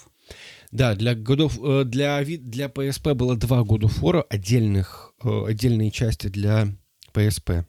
[0.70, 5.44] Да, для, God of, э, для, для PSP было два God of War, отдельных, э,
[5.46, 6.68] отдельные части для
[7.12, 7.64] PSP.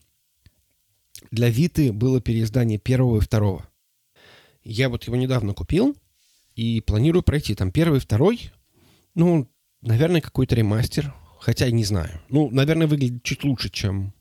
[1.31, 3.67] Для Виты было переиздание первого и второго.
[4.63, 5.97] Я вот его недавно купил
[6.55, 7.55] и планирую пройти.
[7.55, 8.51] Там первый, второй,
[9.15, 9.49] ну,
[9.81, 11.13] наверное, какой-то ремастер.
[11.39, 12.21] Хотя не знаю.
[12.29, 14.13] Ну, наверное, выглядит чуть лучше, чем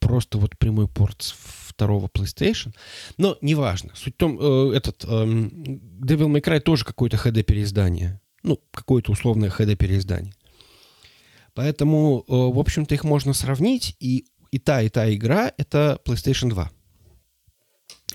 [0.00, 1.34] просто вот прямой порт с
[1.68, 2.74] второго PlayStation.
[3.16, 3.90] Но неважно.
[3.94, 8.20] Суть в том, э, этот э, Devil May Cry тоже какое-то HD-переиздание.
[8.42, 10.34] Ну, какое-то условное HD-переиздание.
[11.54, 13.96] Поэтому, э, в общем-то, их можно сравнить.
[14.00, 16.70] И, и та, и та игра— это PlayStation 2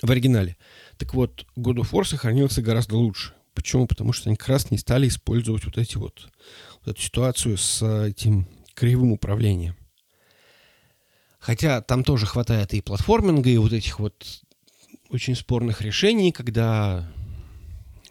[0.01, 0.57] в оригинале.
[0.97, 3.33] Так вот, God of War сохранился гораздо лучше.
[3.53, 3.87] Почему?
[3.87, 6.27] Потому что они как раз не стали использовать вот эти вот,
[6.85, 9.75] вот эту ситуацию с этим кривым управлением.
[11.45, 14.25] Хотя там тоже хватает и платформинга, и вот этих вот
[15.11, 17.07] очень спорных решений, когда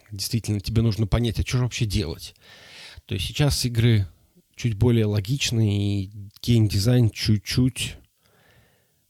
[0.09, 2.33] действительно тебе нужно понять, а что же вообще делать.
[3.05, 4.07] То есть сейчас игры
[4.55, 6.11] чуть более логичные, и
[6.41, 7.97] геймдизайн чуть-чуть,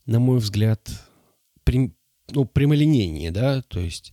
[0.06, 0.90] на мой взгляд,
[1.62, 1.94] прям,
[2.30, 4.12] ну, прямолинейнее, да, то есть,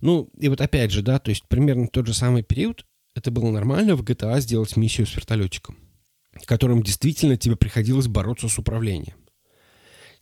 [0.00, 3.50] ну, и вот опять же, да, то есть примерно тот же самый период, это было
[3.50, 5.76] нормально в GTA сделать миссию с вертолетиком,
[6.40, 9.21] в котором действительно тебе приходилось бороться с управлением.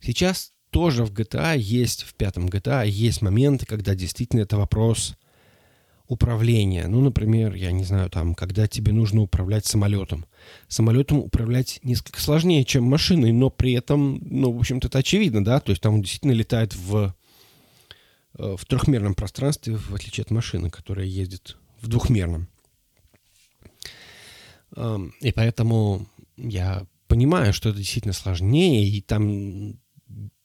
[0.01, 5.15] Сейчас тоже в GTA есть, в пятом GTA есть моменты, когда действительно это вопрос
[6.07, 6.87] управления.
[6.87, 10.25] Ну, например, я не знаю, там, когда тебе нужно управлять самолетом.
[10.67, 15.59] Самолетом управлять несколько сложнее, чем машиной, но при этом, ну, в общем-то, это очевидно, да,
[15.59, 17.15] то есть там он действительно летает в,
[18.37, 22.47] э, в трехмерном пространстве, в отличие от машины, которая ездит в двухмерном.
[24.73, 29.77] И поэтому я понимаю, что это действительно сложнее, и там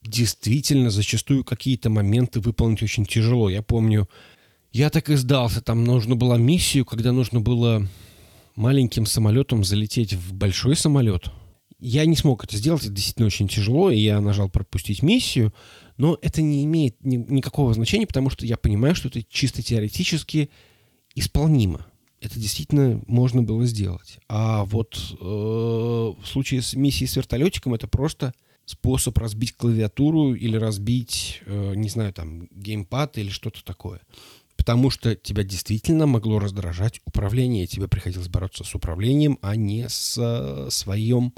[0.06, 3.48] действительно зачастую какие-то моменты выполнить очень тяжело.
[3.48, 4.08] Я помню,
[4.72, 5.60] я так и сдался.
[5.60, 7.88] Там нужно было миссию, когда нужно было
[8.56, 11.30] маленьким самолетом залететь в большой самолет.
[11.78, 15.52] Я не смог это сделать, это действительно очень тяжело, и я нажал пропустить миссию,
[15.98, 20.48] но это не имеет ни, никакого значения, потому что я понимаю, что это чисто теоретически
[21.14, 21.86] исполнимо.
[22.20, 24.18] Это действительно можно было сделать.
[24.26, 28.32] А вот э, в случае с миссией с вертолетиком это просто
[28.66, 34.00] способ разбить клавиатуру или разбить, э, не знаю, там, геймпад или что-то такое.
[34.56, 37.66] Потому что тебя действительно могло раздражать управление.
[37.66, 41.32] Тебе приходилось бороться с управлением, а не с э, своим,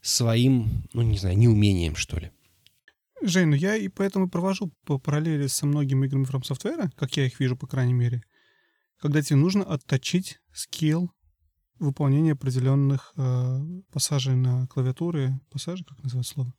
[0.00, 2.32] своим, ну, не знаю, неумением, что ли.
[3.22, 7.26] Жень, ну я и поэтому провожу по параллели со многими играми From Software, как я
[7.26, 8.24] их вижу, по крайней мере,
[8.98, 11.12] когда тебе нужно отточить скилл
[11.82, 13.60] выполнение определенных э,
[13.92, 16.54] пассажей на клавиатуре, пассажи, как называется слово,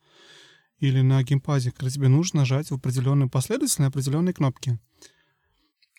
[0.78, 4.78] или на геймпаде, когда тебе нужно нажать в определенную последовательность на определенные кнопки.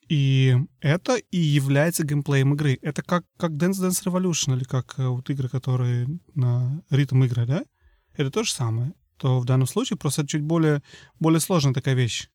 [0.08, 2.78] И это и является геймплеем игры.
[2.82, 7.46] Это как, как Dance Dance Revolution или как э, вот игры, которые на ритм игры,
[7.46, 7.66] да?
[8.14, 8.94] Это то же самое.
[9.18, 10.84] То в данном случае просто чуть более,
[11.20, 12.30] более сложная такая вещь.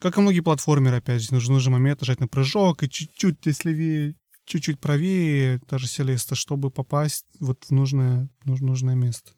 [0.00, 3.70] Как и многие платформеры, опять же, нужен, нужен момент нажать на прыжок и чуть-чуть, если
[3.70, 9.32] левее, чуть-чуть правее, даже Селеста, чтобы попасть вот в нужное, нужное место.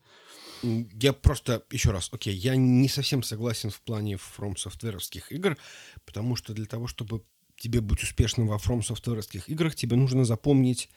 [0.63, 5.57] Я просто, еще раз, окей, я не совсем согласен в плане From Software'овских игр,
[6.05, 7.23] потому что для того, чтобы
[7.57, 10.89] тебе быть успешным во From Software'овских играх, тебе нужно запомнить,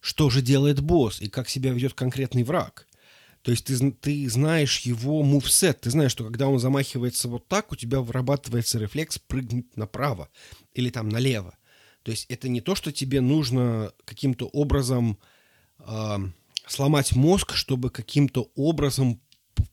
[0.00, 2.86] что же делает босс и как себя ведет конкретный враг.
[3.42, 7.72] То есть ты, ты знаешь его мувсет, ты знаешь, что когда он замахивается вот так,
[7.72, 10.28] у тебя вырабатывается рефлекс прыгнуть направо
[10.74, 11.56] или там налево.
[12.02, 15.18] То есть это не то, что тебе нужно каким-то образом
[15.78, 16.16] э,
[16.66, 19.20] сломать мозг, чтобы каким-то образом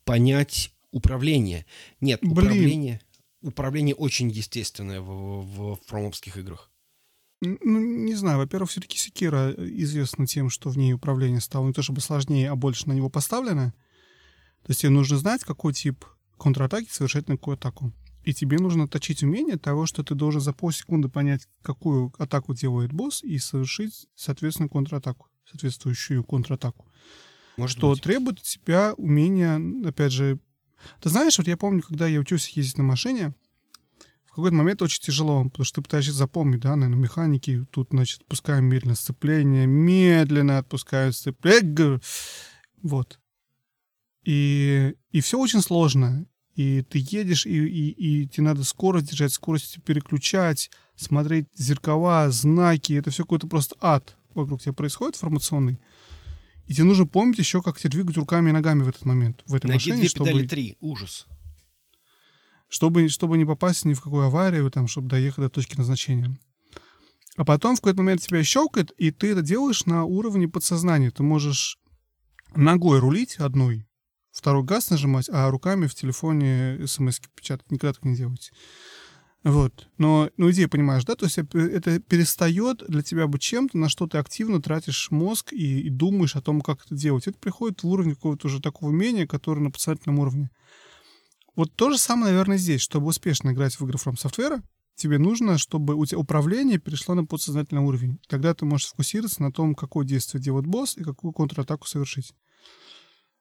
[0.04, 1.66] понять управление.
[2.00, 2.32] Нет, Блин.
[2.32, 3.00] управление,
[3.42, 6.70] управление очень естественное в, в, в фромовских играх.
[7.40, 8.38] Ну, не знаю.
[8.38, 12.56] Во-первых, все-таки Секира известна тем, что в ней управление стало не то чтобы сложнее, а
[12.56, 13.72] больше на него поставлено.
[14.62, 16.04] То есть тебе нужно знать, какой тип
[16.36, 17.92] контратаки совершать на какую атаку.
[18.28, 22.92] И тебе нужно точить умение того, что ты должен за полсекунды понять, какую атаку делает
[22.92, 26.84] босс, и совершить, соответственно, контратаку, соответствующую контратаку.
[27.56, 28.02] Может что быть.
[28.02, 29.58] требует от тебя умения,
[29.88, 30.40] опять же...
[31.00, 33.32] Ты знаешь, вот я помню, когда я учился ездить на машине,
[34.26, 37.64] в какой-то момент очень тяжело, потому что ты пытаешься запомнить, да, наверное, механики.
[37.70, 41.98] Тут, значит, отпускаем медленно сцепление, медленно отпускаем сцепление.
[42.82, 43.20] Вот.
[44.24, 46.26] И, и все очень сложно
[46.58, 52.94] и ты едешь, и, и, и тебе надо скорость держать, скорость переключать, смотреть зеркала, знаки,
[52.94, 55.78] это все какой-то просто ад вокруг тебя происходит формационный.
[56.66, 59.54] И тебе нужно помнить еще, как тебе двигать руками и ногами в этот момент, в
[59.54, 59.98] этой Ноги машине.
[59.98, 60.46] Две чтобы...
[60.48, 61.28] три, ужас.
[62.68, 66.36] Чтобы, чтобы не попасть ни в какую аварию, там, чтобы доехать до точки назначения.
[67.36, 71.12] А потом в какой-то момент тебя щелкает, и ты это делаешь на уровне подсознания.
[71.12, 71.78] Ты можешь
[72.56, 73.87] ногой рулить одной,
[74.38, 77.70] второй газ нажимать, а руками в телефоне смс печатать.
[77.70, 78.52] Никогда так не делайте.
[79.44, 79.88] Вот.
[79.98, 81.14] Но, ну, идея, понимаешь, да?
[81.14, 85.80] То есть это перестает для тебя быть чем-то, на что ты активно тратишь мозг и,
[85.80, 87.26] и думаешь о том, как это делать.
[87.26, 90.50] Это приходит в уровень какого-то уже такого умения, которое на подсознательном уровне.
[91.56, 92.80] Вот то же самое, наверное, здесь.
[92.80, 94.62] Чтобы успешно играть в игры From Software,
[94.94, 98.18] тебе нужно, чтобы у тебя управление перешло на подсознательный уровень.
[98.28, 102.34] Тогда ты можешь сфокусироваться на том, какое действие делает босс и какую контратаку совершить.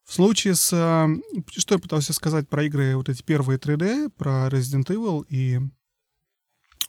[0.07, 0.71] В случае с...
[0.73, 1.09] А,
[1.49, 5.59] что я пытался сказать про игры, вот эти первые 3D, про Resident Evil и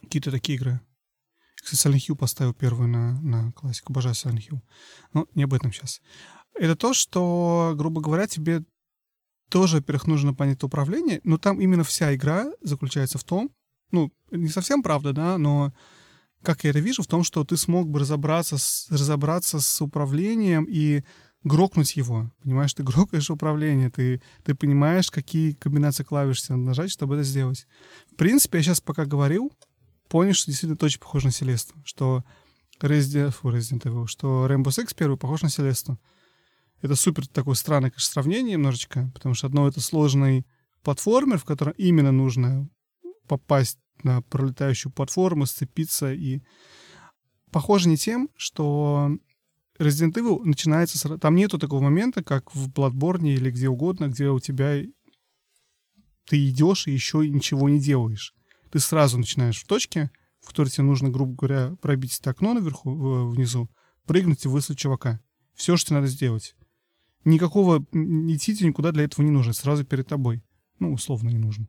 [0.02, 0.80] какие-то такие игры.
[1.56, 3.92] Кстати, Silent Hill поставил первую на, на классику.
[3.92, 4.60] Обожаю Silent Hill.
[5.12, 6.00] Но не об этом сейчас.
[6.54, 8.62] Это то, что, грубо говоря, тебе
[9.50, 13.50] тоже, во-первых, нужно понять управление, но там именно вся игра заключается в том,
[13.90, 15.72] ну, не совсем правда, да, но
[16.42, 20.66] как я это вижу, в том, что ты смог бы разобраться с, разобраться с управлением
[20.68, 21.02] и
[21.44, 22.30] грокнуть его.
[22.42, 27.24] Понимаешь, ты грокаешь управление, ты, ты понимаешь, какие комбинации клавиш тебе надо нажать, чтобы это
[27.24, 27.66] сделать.
[28.12, 29.52] В принципе, я сейчас пока говорил,
[30.08, 32.24] понял, что действительно это очень похоже на Селесту, что
[32.80, 35.98] Resident, фу, Resident Evil, что Rainbow Six первый похож на Селесту.
[36.80, 40.46] Это супер такое странное, конечно, сравнение немножечко, потому что одно это сложный
[40.82, 42.68] платформер, в котором именно нужно
[43.26, 46.40] попасть на пролетающую платформу, сцепиться и
[47.50, 49.10] похоже не тем, что
[49.78, 51.18] Resident Evil начинается с...
[51.18, 54.82] Там нету такого момента, как в Bloodborne или где угодно, где у тебя
[56.26, 58.34] ты идешь и еще ничего не делаешь.
[58.70, 60.10] Ты сразу начинаешь в точке,
[60.40, 63.70] в которой тебе нужно, грубо говоря, пробить это окно наверху, внизу,
[64.04, 65.20] прыгнуть и выслать чувака.
[65.54, 66.54] Все, что тебе надо сделать.
[67.24, 69.52] Никакого идти никуда для этого не нужно.
[69.52, 70.42] Сразу перед тобой.
[70.78, 71.66] Ну, условно не нужно.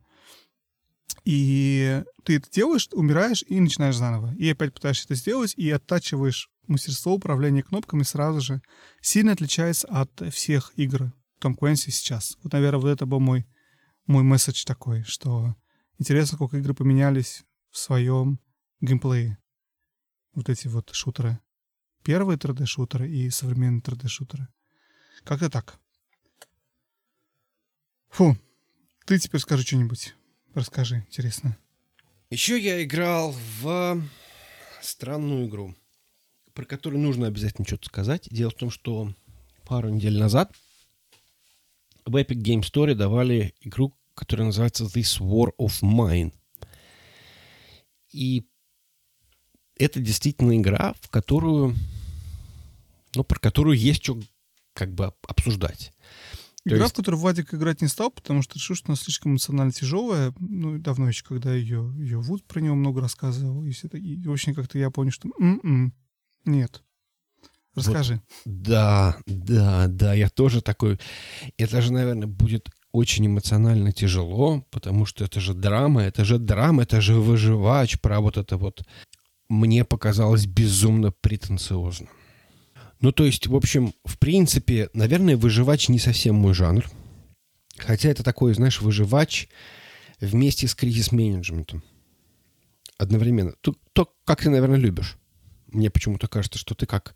[1.24, 4.34] И ты это делаешь, умираешь и начинаешь заново.
[4.36, 8.62] И опять пытаешься это сделать, и оттачиваешь мастерство управления кнопками сразу же
[9.00, 12.38] сильно отличается от всех игр Том Квенси сейчас.
[12.42, 13.46] Вот, наверное, вот это был мой,
[14.06, 15.56] мой месседж такой, что
[15.98, 18.40] интересно, как игры поменялись в своем
[18.80, 19.38] геймплее.
[20.34, 21.38] Вот эти вот шутеры.
[22.02, 24.48] Первые 3D-шутеры и современные 3D-шутеры.
[25.24, 25.78] Как-то так.
[28.10, 28.38] Фу.
[29.06, 30.14] Ты теперь скажи что-нибудь.
[30.54, 31.58] Расскажи, интересно.
[32.30, 34.02] Еще я играл в
[34.80, 35.74] странную игру
[36.54, 38.28] про который нужно обязательно что-то сказать.
[38.30, 39.12] Дело в том, что
[39.66, 40.52] пару недель назад
[42.04, 46.32] в Epic Game Store давали игру, которая называется This War of Mine.
[48.12, 48.46] И
[49.76, 51.76] это действительно игра, в которую,
[53.14, 54.20] ну, про которую есть что
[54.74, 55.92] как бы обсуждать.
[56.64, 59.72] Игра, есть- в которую Вадик играть не стал, потому что решил, что она слишком эмоционально
[59.72, 60.34] тяжелая.
[60.38, 63.64] Ну, давно еще, когда ее, ее Вуд про него много рассказывал.
[63.64, 65.94] И, все и очень как-то я понял, что м-м,
[66.44, 66.82] нет.
[67.74, 68.20] Расскажи.
[68.44, 70.98] Да, да, да, я тоже такой.
[71.56, 76.82] Это же, наверное, будет очень эмоционально тяжело, потому что это же драма, это же драма,
[76.82, 78.82] это же выживач про вот это вот.
[79.48, 82.08] Мне показалось безумно претенциозно.
[83.00, 86.84] Ну, то есть, в общем, в принципе, наверное, выживач не совсем мой жанр.
[87.78, 89.48] Хотя это такой, знаешь, выживач
[90.20, 91.82] вместе с кризис-менеджментом.
[92.98, 93.54] Одновременно.
[93.62, 95.16] То, то, как ты, наверное, любишь.
[95.72, 97.14] Мне почему-то кажется, что ты как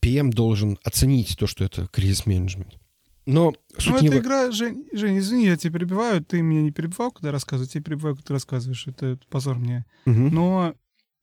[0.00, 2.74] PM должен оценить то, что это кризис-менеджмент.
[3.24, 6.24] Но суть Ну, не эта в- игра, Жень, Жень, извини, я тебя перебиваю.
[6.24, 8.86] Ты меня не перебивал, когда рассказывал, я тебя перебиваю, когда ты рассказываешь.
[8.88, 9.84] Это позор мне.
[10.06, 10.34] Мгм.
[10.34, 10.74] Но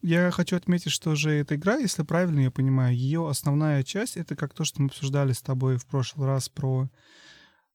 [0.02, 4.38] я хочу отметить, что же эта игра, если правильно я понимаю, ее основная часть— это
[4.38, 6.90] как то, что мы обсуждали с тобой в прошлый раз про,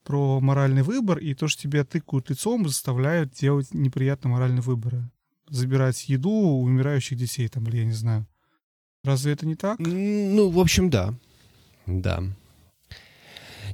[0.05, 5.11] про моральный выбор, и то, что тебя тыкают лицом, заставляют делать неприятные моральные выборы.
[5.51, 8.27] Забирать еду у умирающих детей, там, или я не знаю.
[9.05, 9.79] Разве это не так?
[9.79, 11.15] Ну, в общем, да.
[11.87, 12.23] Да.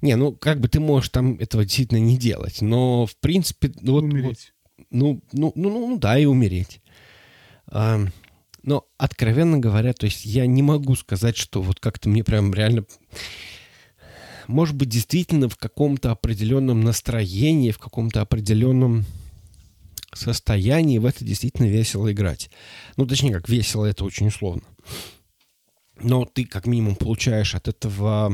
[0.03, 3.93] Не, ну, как бы ты можешь там этого действительно не делать, но, в принципе, ну,
[3.93, 4.53] вот, вот, Умереть.
[4.91, 6.81] ну, ну, ну, ну, ну, да, и умереть.
[7.66, 8.01] А,
[8.62, 12.85] но, откровенно говоря, то есть я не могу сказать, что вот как-то мне прям реально...
[14.49, 19.05] Может быть, действительно в каком-то определенном настроении, в каком-то определенном
[20.12, 22.51] состоянии в это действительно весело играть.
[22.97, 24.62] Ну, точнее, как весело, это очень условно.
[26.03, 28.32] Но ты как минимум получаешь от этого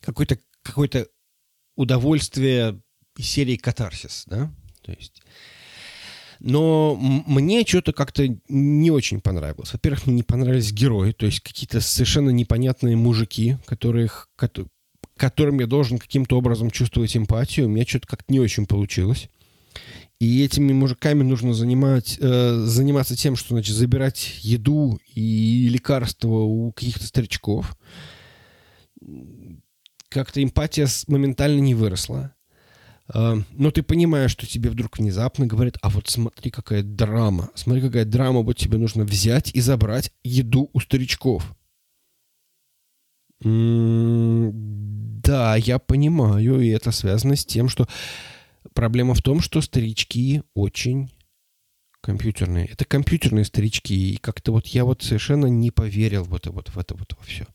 [0.00, 1.06] какое-то какое
[1.76, 2.80] удовольствие
[3.16, 4.52] из серии катарсис, да?
[4.82, 5.22] То есть...
[6.40, 9.72] Но мне что-то как-то не очень понравилось.
[9.72, 14.68] Во-первых, мне не понравились герои, то есть какие-то совершенно непонятные мужики, которых, кото-
[15.16, 17.66] которым я должен каким-то образом чувствовать эмпатию.
[17.66, 19.30] У меня что-то как-то не очень получилось.
[20.20, 26.72] И этими мужиками нужно занимать, э, заниматься тем, что, значит, забирать еду и лекарства у
[26.72, 27.76] каких-то старичков.
[30.08, 32.32] Как-то эмпатия моментально не выросла.
[33.12, 37.50] Э, но ты понимаешь, что тебе вдруг внезапно говорят, а вот смотри, какая драма.
[37.54, 41.54] Смотри, какая драма, вот тебе нужно взять и забрать еду у старичков.
[43.44, 44.52] М,
[45.24, 47.88] Да, я понимаю, и это связано с тем, что
[48.72, 51.10] проблема в том, что старички очень
[52.04, 52.66] компьютерные.
[52.66, 56.94] Это компьютерные старички, и как-то вот я вот совершенно не поверил вот, вот в это
[56.94, 57.46] вот во все.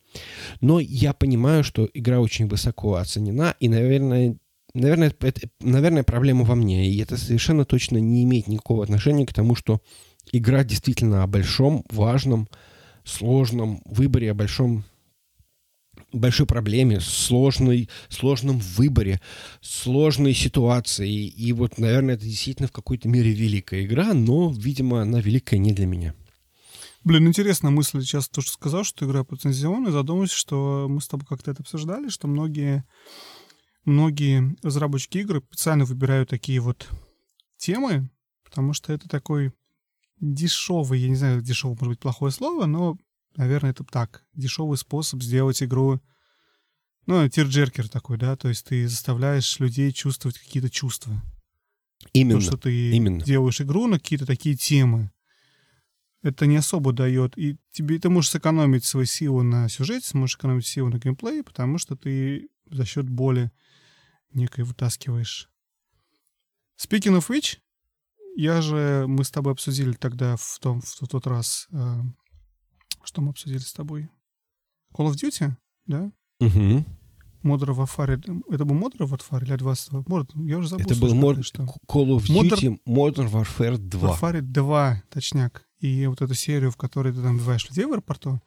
[0.59, 4.37] Но я понимаю, что игра очень высоко оценена, и, наверное,
[4.73, 9.33] наверное, это, наверное, проблема во мне, и это совершенно точно не имеет никакого отношения к
[9.33, 9.81] тому, что
[10.31, 12.49] игра действительно о большом, важном,
[13.03, 14.83] сложном выборе, о большом
[16.11, 19.21] большой проблеме, сложной, сложном выборе,
[19.61, 21.27] сложной ситуации.
[21.27, 25.71] И вот, наверное, это действительно в какой-то мере великая игра, но, видимо, она великая не
[25.71, 26.13] для меня.
[27.03, 29.91] Блин, интересная мысль сейчас то, что сказал, что игра претензионная.
[29.91, 32.83] Задумался, что мы с тобой как-то это обсуждали, что многие,
[33.85, 36.89] многие разработчики игр специально выбирают такие вот
[37.57, 38.09] темы,
[38.43, 39.53] потому что это такой
[40.19, 42.97] дешевый, я не знаю, дешевый может быть плохое слово, но,
[43.35, 46.01] наверное, это так, дешевый способ сделать игру,
[47.05, 51.21] ну, тирджеркер такой, да, то есть ты заставляешь людей чувствовать какие-то чувства.
[52.13, 52.39] Именно.
[52.39, 53.23] То, что ты именно.
[53.23, 55.11] делаешь игру на какие-то такие темы.
[56.21, 57.37] Это не особо дает.
[57.37, 61.77] И тебе ты можешь сэкономить свои силы на сюжете, сможешь экономить силы на геймплее, потому
[61.77, 63.51] что ты за счет боли
[64.33, 65.49] некой вытаскиваешь.
[66.77, 67.57] Speaking of which,
[68.35, 72.01] я же, мы с тобой обсудили тогда в, том, в тот раз, э,
[73.03, 74.09] что мы обсудили с тобой?
[74.93, 75.51] Call of Duty,
[75.85, 76.11] да?
[76.39, 76.85] Мгм.
[77.43, 78.43] Modern Warfare.
[78.49, 80.27] Это был Modern Warfare или Advanced Warfare?
[80.45, 80.85] Я уже забыл.
[80.85, 81.63] Это был как что.
[81.87, 84.17] Call of Modern- Duty Modern Warfare 2.
[84.19, 85.65] Warfare 2, точняк.
[85.79, 88.41] И вот эту серию, в которой ты там убиваешь людей в аэропорту.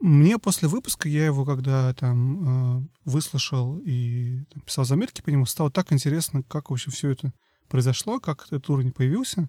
[0.00, 5.44] Мне после выпуска, я его когда там э, выслушал и там, писал заметки по нему,
[5.44, 7.32] стало так интересно, как вообще все это
[7.68, 9.48] произошло, как этот уровень появился.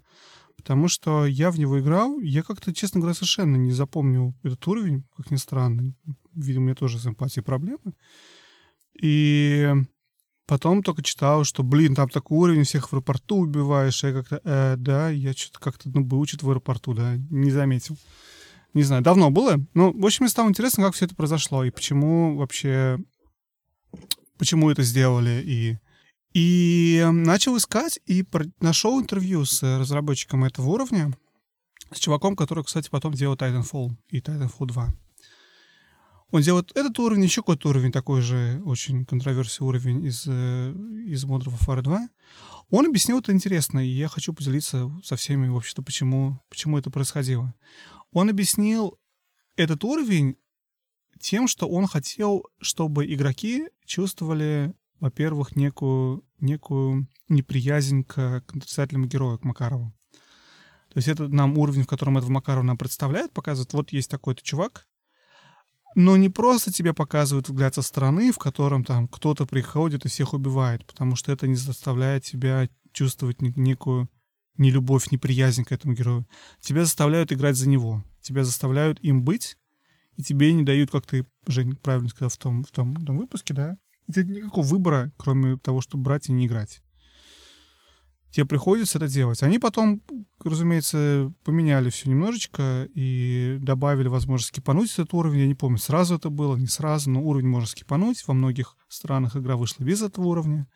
[0.60, 5.06] Потому что я в него играл, я как-то, честно говоря, совершенно не запомнил этот уровень,
[5.16, 5.94] как ни странно.
[6.36, 7.94] Видимо, у меня тоже с эмпатией проблемы.
[9.02, 9.72] И
[10.48, 14.04] потом только читал, что, блин, там такой уровень, всех в аэропорту убиваешь.
[14.04, 17.98] Я как-то, э, да, я что-то как-то, ну, был учит в аэропорту, да, не заметил.
[18.74, 19.66] Не знаю, давно было.
[19.74, 23.00] Ну, в общем, мне стало интересно, как все это произошло и почему вообще,
[24.38, 25.42] почему это сделали.
[25.46, 25.78] И,
[26.34, 28.26] и начал искать и
[28.60, 31.12] нашел интервью с разработчиком этого уровня,
[31.92, 34.94] с чуваком, который, кстати, потом делал Titanfall и Titanfall 2.
[36.32, 40.72] Он делает этот уровень, еще какой-то уровень, такой же очень контроверсий уровень из, э,
[41.08, 42.10] из Modern Warfare 2.
[42.70, 46.92] Он объяснил это интересно, и я хочу поделиться со всеми, в общем-то, почему, почему это
[46.92, 47.56] происходило.
[48.12, 49.00] Он объяснил
[49.56, 50.38] этот уровень
[51.20, 59.40] тем, что он хотел, чтобы игроки чувствовали, во-первых, некую, некую неприязнь к, к отрицательному герою,
[59.40, 59.94] к Макарову.
[60.90, 64.42] То есть это нам уровень, в котором этого Макарова нам представляет, показывает, вот есть такой-то
[64.42, 64.88] чувак,
[65.96, 70.34] но не просто тебе показывают взгляд со стороны, в котором там кто-то приходит и всех
[70.34, 74.10] убивает, потому что это не заставляет тебя чувствовать некую
[74.58, 76.28] нелюбовь, неприязнь к этому герою.
[76.60, 78.04] Тебя заставляют играть за него.
[78.22, 79.58] Тебя заставляют им быть,
[80.18, 83.18] и тебе не дают, как ты, Жень, правильно сказал в том, в том, в том
[83.18, 83.78] выпуске, да?
[84.14, 86.82] Тебе никакого выбора, кроме того, чтобы брать и не играть
[88.32, 89.42] тебе приходится это делать.
[89.44, 90.02] Они потом,
[90.44, 95.40] разумеется, поменяли все немножечко и добавили возможность скипануть этот уровень.
[95.40, 98.26] Я не помню, сразу это было, не сразу, но уровень можно скипануть.
[98.28, 100.68] Во многих странах игра вышла без этого уровня.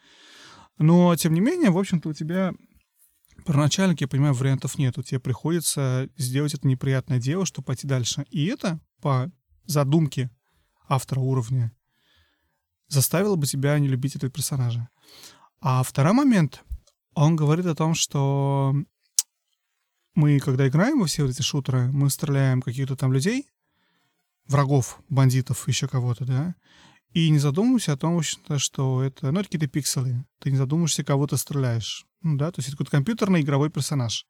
[0.79, 2.53] Но, тем не менее, в общем-то, у тебя
[3.45, 4.97] первоначально, я понимаю, вариантов нет.
[4.97, 8.25] У тебя приходится сделать это неприятное дело, чтобы пойти дальше.
[8.31, 9.31] И это, по
[9.65, 10.31] задумке
[10.89, 11.71] автора уровня,
[12.93, 14.89] заставило бы тебя не любить этого персонажа.
[15.61, 16.63] А второй момент—
[17.15, 18.73] он говорит о том, что
[20.15, 23.47] мы, когда играем во все эти шутеры, мы стреляем каких-то там людей,
[24.47, 26.55] врагов, бандитов, еще кого-то, да,
[27.11, 30.25] и не задумываешься о том, что это, ну, это какие-то пикселы.
[30.39, 32.05] Ты не задумываешься, кого ты стреляешь.
[32.21, 34.25] Ну, да, то есть это какой-то компьютерный игровой персонаж.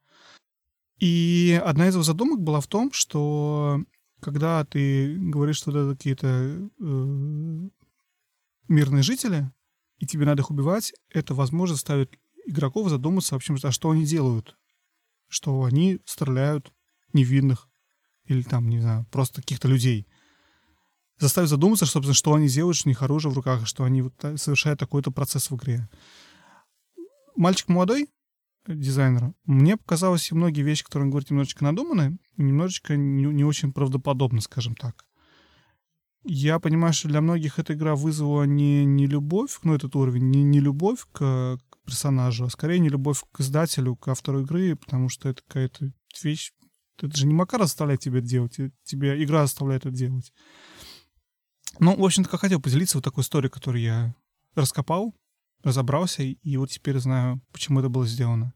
[0.99, 3.81] И одна из его задумок была в том, что
[4.19, 7.69] когда ты говоришь, что это какие-то э,
[8.73, 9.51] мирные жители,
[9.99, 14.05] и тебе надо их убивать, это, возможно, ставит игроков задуматься, в общем, а что они
[14.05, 14.57] делают.
[15.29, 16.73] Что они стреляют
[17.13, 17.69] невинных
[18.25, 20.07] или там, не знаю, просто каких-то людей.
[21.19, 24.13] Заставить задуматься, собственно, что они делают, что у них оружие в руках, что они вот
[24.37, 25.89] совершают такой-то процесс в игре.
[27.35, 28.09] Мальчик молодой,
[28.67, 33.73] дизайнер, мне показалось, и многие вещи, которые он говорит, немножечко надуманы, немножечко не, не очень
[33.73, 35.05] правдоподобно, скажем так.
[36.23, 40.43] Я понимаю, что для многих эта игра вызвала не, не любовь, ну, этот уровень, не,
[40.43, 45.29] не любовь к, персонажу, а скорее не любовь к издателю, к автору игры, потому что
[45.29, 45.91] это какая-то
[46.23, 46.51] вещь...
[47.01, 50.31] Это же не Макар заставляет тебя делать, тебе игра заставляет это делать.
[51.79, 54.15] Ну, в общем-то, хотел поделиться вот такой историей, которую я
[54.53, 55.15] раскопал,
[55.63, 58.53] разобрался, и вот теперь знаю, почему это было сделано.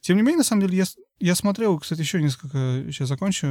[0.00, 0.84] Тем не менее, на самом деле, я,
[1.20, 3.46] я смотрел, кстати, еще несколько, сейчас закончу,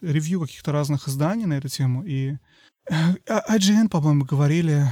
[0.00, 2.36] ревью каких-то разных изданий на эту тему, и
[2.90, 4.86] IGN, по-моему, говорили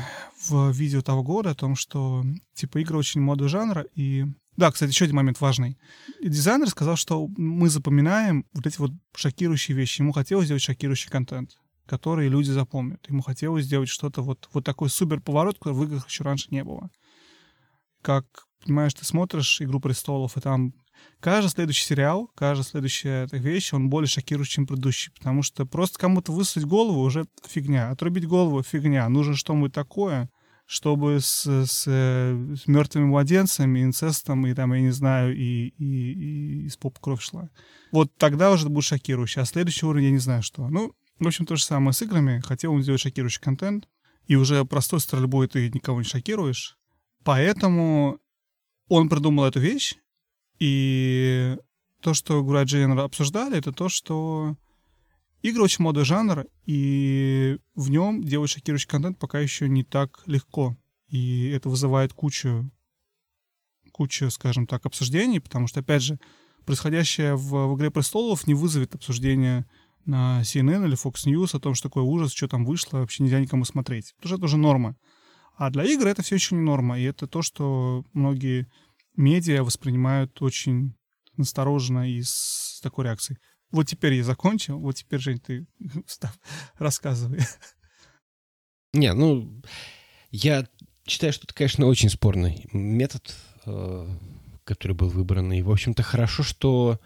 [0.49, 2.24] в видео того года о том, что
[2.55, 4.27] типа игры очень модный жанр, и
[4.57, 5.78] да, кстати, еще один момент важный.
[6.23, 10.01] Дизайнер сказал, что мы запоминаем вот эти вот шокирующие вещи.
[10.01, 13.05] Ему хотелось сделать шокирующий контент, который люди запомнят.
[13.09, 16.62] Ему хотелось сделать что-то вот, вот такой супер поворот, который в играх еще раньше не
[16.62, 16.91] было.
[18.01, 18.27] Как,
[18.65, 20.73] понимаешь, ты смотришь «Игру престолов», и там
[21.21, 25.12] каждый следующий сериал, каждая следующая вещь, он более шокирующий, чем предыдущий.
[25.12, 27.91] Потому что просто кому-то высунуть голову уже фигня.
[27.91, 29.09] Отрубить голову— фигня.
[29.09, 30.31] Нужно что-нибудь такое,
[30.66, 36.66] чтобы с, с, с мертвыми младенцами, инцестом, и там, я не знаю, и, и, и
[36.66, 37.51] из поп кровь шла.
[37.93, 39.41] Вот тогда уже будет шокирующе.
[39.41, 40.69] А следующий уровень я не знаю что.
[40.69, 42.41] Ну, в общем, то же самое с играми.
[42.41, 43.89] Хотел он сделать шокирующий контент,
[44.27, 46.79] и уже простой стрельбой ты никого не шокируешь.
[47.25, 48.19] Поэтому
[48.89, 49.97] он придумал эту вещь,
[50.59, 51.56] и
[52.01, 54.56] то, что Гурай Джейнер обсуждали, это то, что
[55.43, 60.76] игры очень молодой жанр, и в нем делать шокирующий контент пока еще не так легко.
[61.09, 62.70] И это вызывает кучу,
[63.93, 66.18] кучу, скажем так, обсуждений, потому что, опять же,
[66.64, 69.66] происходящее в, в «Игре престолов» не вызовет обсуждения
[70.06, 73.40] на CNN или Fox News о том, что такое ужас, что там вышло, вообще нельзя
[73.40, 74.14] никому смотреть.
[74.16, 74.97] Потому что это уже норма.
[75.56, 76.98] А для игр это все еще не норма.
[76.98, 78.66] И это то, что многие
[79.16, 80.95] медиа воспринимают очень
[81.36, 83.39] настороженно и с такой реакцией.
[83.70, 85.66] Вот теперь я закончил, вот теперь, Жень, ты
[86.78, 87.41] рассказывай.
[88.93, 89.61] Не, ну,
[90.31, 90.66] я
[91.07, 93.35] считаю, что это, конечно, очень спорный метод,
[93.66, 94.09] э,
[94.62, 95.53] который был выбран.
[95.53, 97.01] И, в общем-то, хорошо, что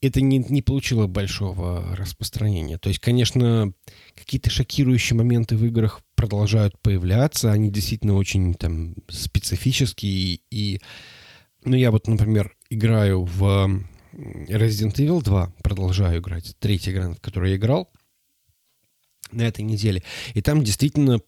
[0.00, 2.78] это не, не получило большого распространения.
[2.78, 3.72] То есть, конечно,
[4.14, 7.52] какие-то шокирующие моменты в играх продолжают появляться.
[7.52, 10.40] Они действительно очень там специфические.
[10.50, 10.80] И,
[11.64, 13.42] ну, я вот, например, играю в
[14.12, 16.56] Resident Evil 2, продолжаю играть.
[16.58, 17.90] Третья игра, в которой я играл
[19.30, 20.02] на этой неделе.
[20.34, 21.20] И там действительно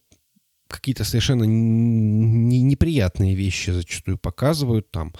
[0.67, 5.13] какие-то совершенно неприятные вещи зачастую показывают там.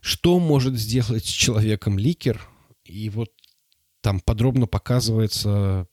[0.00, 2.40] Что может сделать с человеком ликер?
[2.84, 3.30] И вот
[4.00, 5.86] там подробно показывается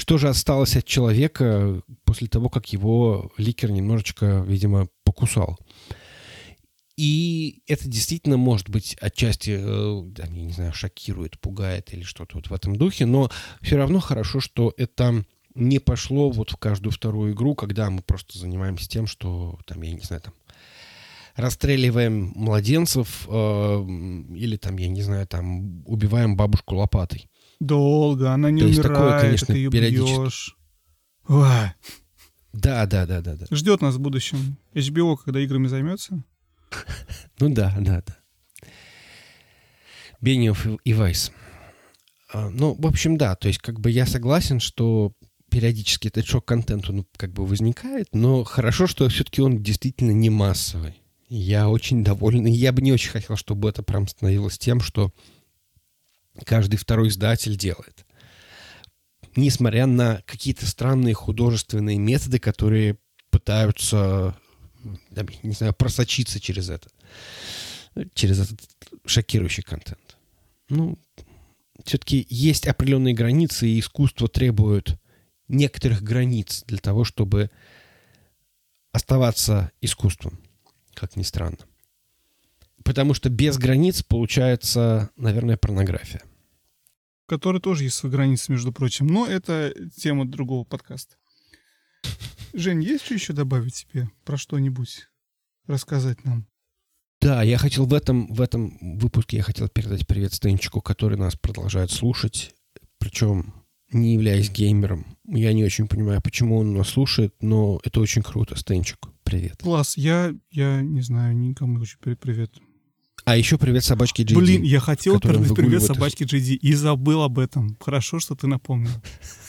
[0.00, 5.58] Что же осталось от человека после того, как его ликер немножечко, видимо, покусал?
[6.96, 12.48] И это действительно, может быть, отчасти, э, я не знаю, шокирует, пугает или что-то вот
[12.48, 15.22] в этом духе, но все равно хорошо, что это
[15.54, 19.92] не пошло вот в каждую вторую игру, когда мы просто занимаемся тем, что там, я
[19.92, 20.32] не знаю, там
[21.36, 23.86] расстреливаем младенцев э,
[24.34, 27.29] или там, я не знаю, там убиваем бабушку лопатой.
[27.60, 30.56] Долго, она не То умирает, такое, конечно, ты ее бьешь.
[31.28, 31.46] Ой,
[32.52, 33.46] Да, да, да, да, да.
[33.54, 34.56] ждет нас в будущем.
[34.74, 36.22] HBO, когда играми займется.
[37.38, 38.16] Ну да, да, да.
[40.20, 41.32] Бениев и- Вайс.
[42.32, 45.12] А, Ну, в общем, да, то есть как бы я согласен, что
[45.50, 50.94] периодически этот шок-контент, он как бы возникает, но хорошо, что все-таки он действительно не массовый.
[51.28, 52.46] Я очень доволен.
[52.46, 55.12] И я бы не очень хотел, чтобы это прям становилось тем, что
[56.44, 58.04] каждый второй издатель делает.
[59.36, 62.98] Несмотря на какие-то странные художественные методы, которые
[63.30, 64.36] пытаются,
[65.42, 66.88] не знаю, просочиться через это,
[68.14, 68.68] через этот
[69.04, 70.16] шокирующий контент.
[70.68, 70.98] Ну,
[71.84, 74.98] все-таки есть определенные границы, и искусство требует
[75.48, 77.50] некоторых границ для того, чтобы
[78.92, 80.40] оставаться искусством,
[80.94, 81.58] как ни странно.
[82.90, 86.22] Потому что без границ получается, наверное, порнография.
[87.24, 89.06] в которой тоже есть свои границы, между прочим.
[89.06, 91.14] Но это тема другого подкаста.
[92.52, 95.06] Жень, есть что еще добавить тебе про что-нибудь?
[95.68, 96.48] Рассказать нам?
[97.20, 101.36] Да, я хотел в этом, в этом выпуске я хотел передать привет Стенчику, который нас
[101.36, 102.56] продолжает слушать,
[102.98, 103.54] причем
[103.92, 105.16] не являясь геймером.
[105.28, 108.98] Я не очень понимаю, почему он нас слушает, но это очень круто, Стенчик.
[109.22, 109.58] Привет.
[109.62, 112.50] Класс, я, я не знаю, никому не хочу привет.
[113.30, 114.40] А еще привет собачке Джейди.
[114.40, 117.76] Блин, я хотел передать привет собачке Джиди и забыл об этом.
[117.78, 118.90] Хорошо, что ты напомнил.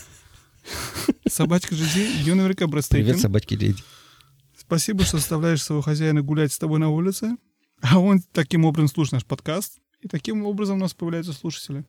[1.27, 3.17] Собачка Джиди, ее наверняка Привет брестейкин.
[3.17, 3.81] собачке Джейди.
[4.55, 7.37] Спасибо, что заставляешь своего хозяина гулять с тобой на улице.
[7.81, 9.79] А он таким образом слушает наш подкаст.
[10.01, 11.83] И таким образом у нас появляются слушатели.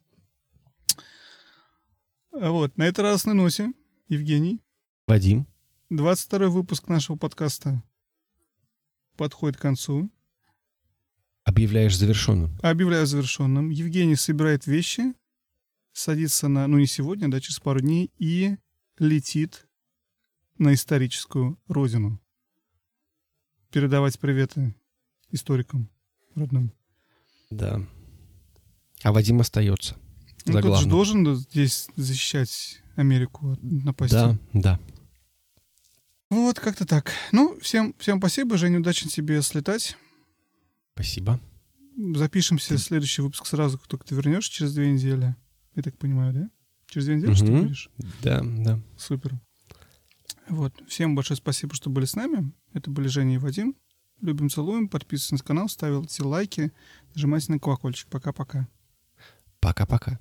[2.33, 3.71] А Вот, на этот раз на носе,
[4.09, 4.63] Евгений.
[5.07, 5.47] Вадим.
[5.91, 7.83] 22 выпуск нашего подкаста
[9.19, 10.11] подходит к концу.
[11.45, 12.57] Объявляешь завершенным.
[12.63, 13.71] Объявляю завершенным.
[13.71, 15.15] Евгений собирает вещи,
[15.93, 18.57] садится на, ну не сегодня, да, через пару дней, и
[18.99, 19.67] летит
[20.59, 22.21] на историческую родину.
[23.71, 24.75] Передавать приветы
[25.31, 25.91] историкам
[26.35, 26.73] родным.
[27.51, 27.81] Да.
[29.03, 29.97] А Вадим остается.
[30.45, 34.15] Ну, кто-то же должен здесь защищать Америку от напасти.
[34.15, 34.81] Да, да.
[36.31, 37.13] Вот, как-то так.
[37.31, 39.97] Ну, всем, всем спасибо, Женя, удачи тебе слетать.
[40.95, 41.41] Спасибо.
[42.15, 45.37] Запишемся следующий выпуск сразу, как только ты вернешься, через две недели.
[45.75, 46.51] Я так понимаю, да?
[46.87, 47.91] Через две недели, что ты будешь?
[48.23, 48.81] Да, да.
[48.97, 49.41] Супер.
[50.49, 50.75] Вот.
[50.89, 52.53] Всем большое спасибо, что были с нами.
[52.73, 53.77] Это были Женя и Вадим.
[54.21, 54.89] Любим, целуем.
[54.89, 56.73] Подписывайтесь на канал, ставите лайки,
[57.15, 58.09] нажимайте на колокольчик.
[58.09, 58.69] Пока-пока.
[59.61, 60.19] Пока-пока.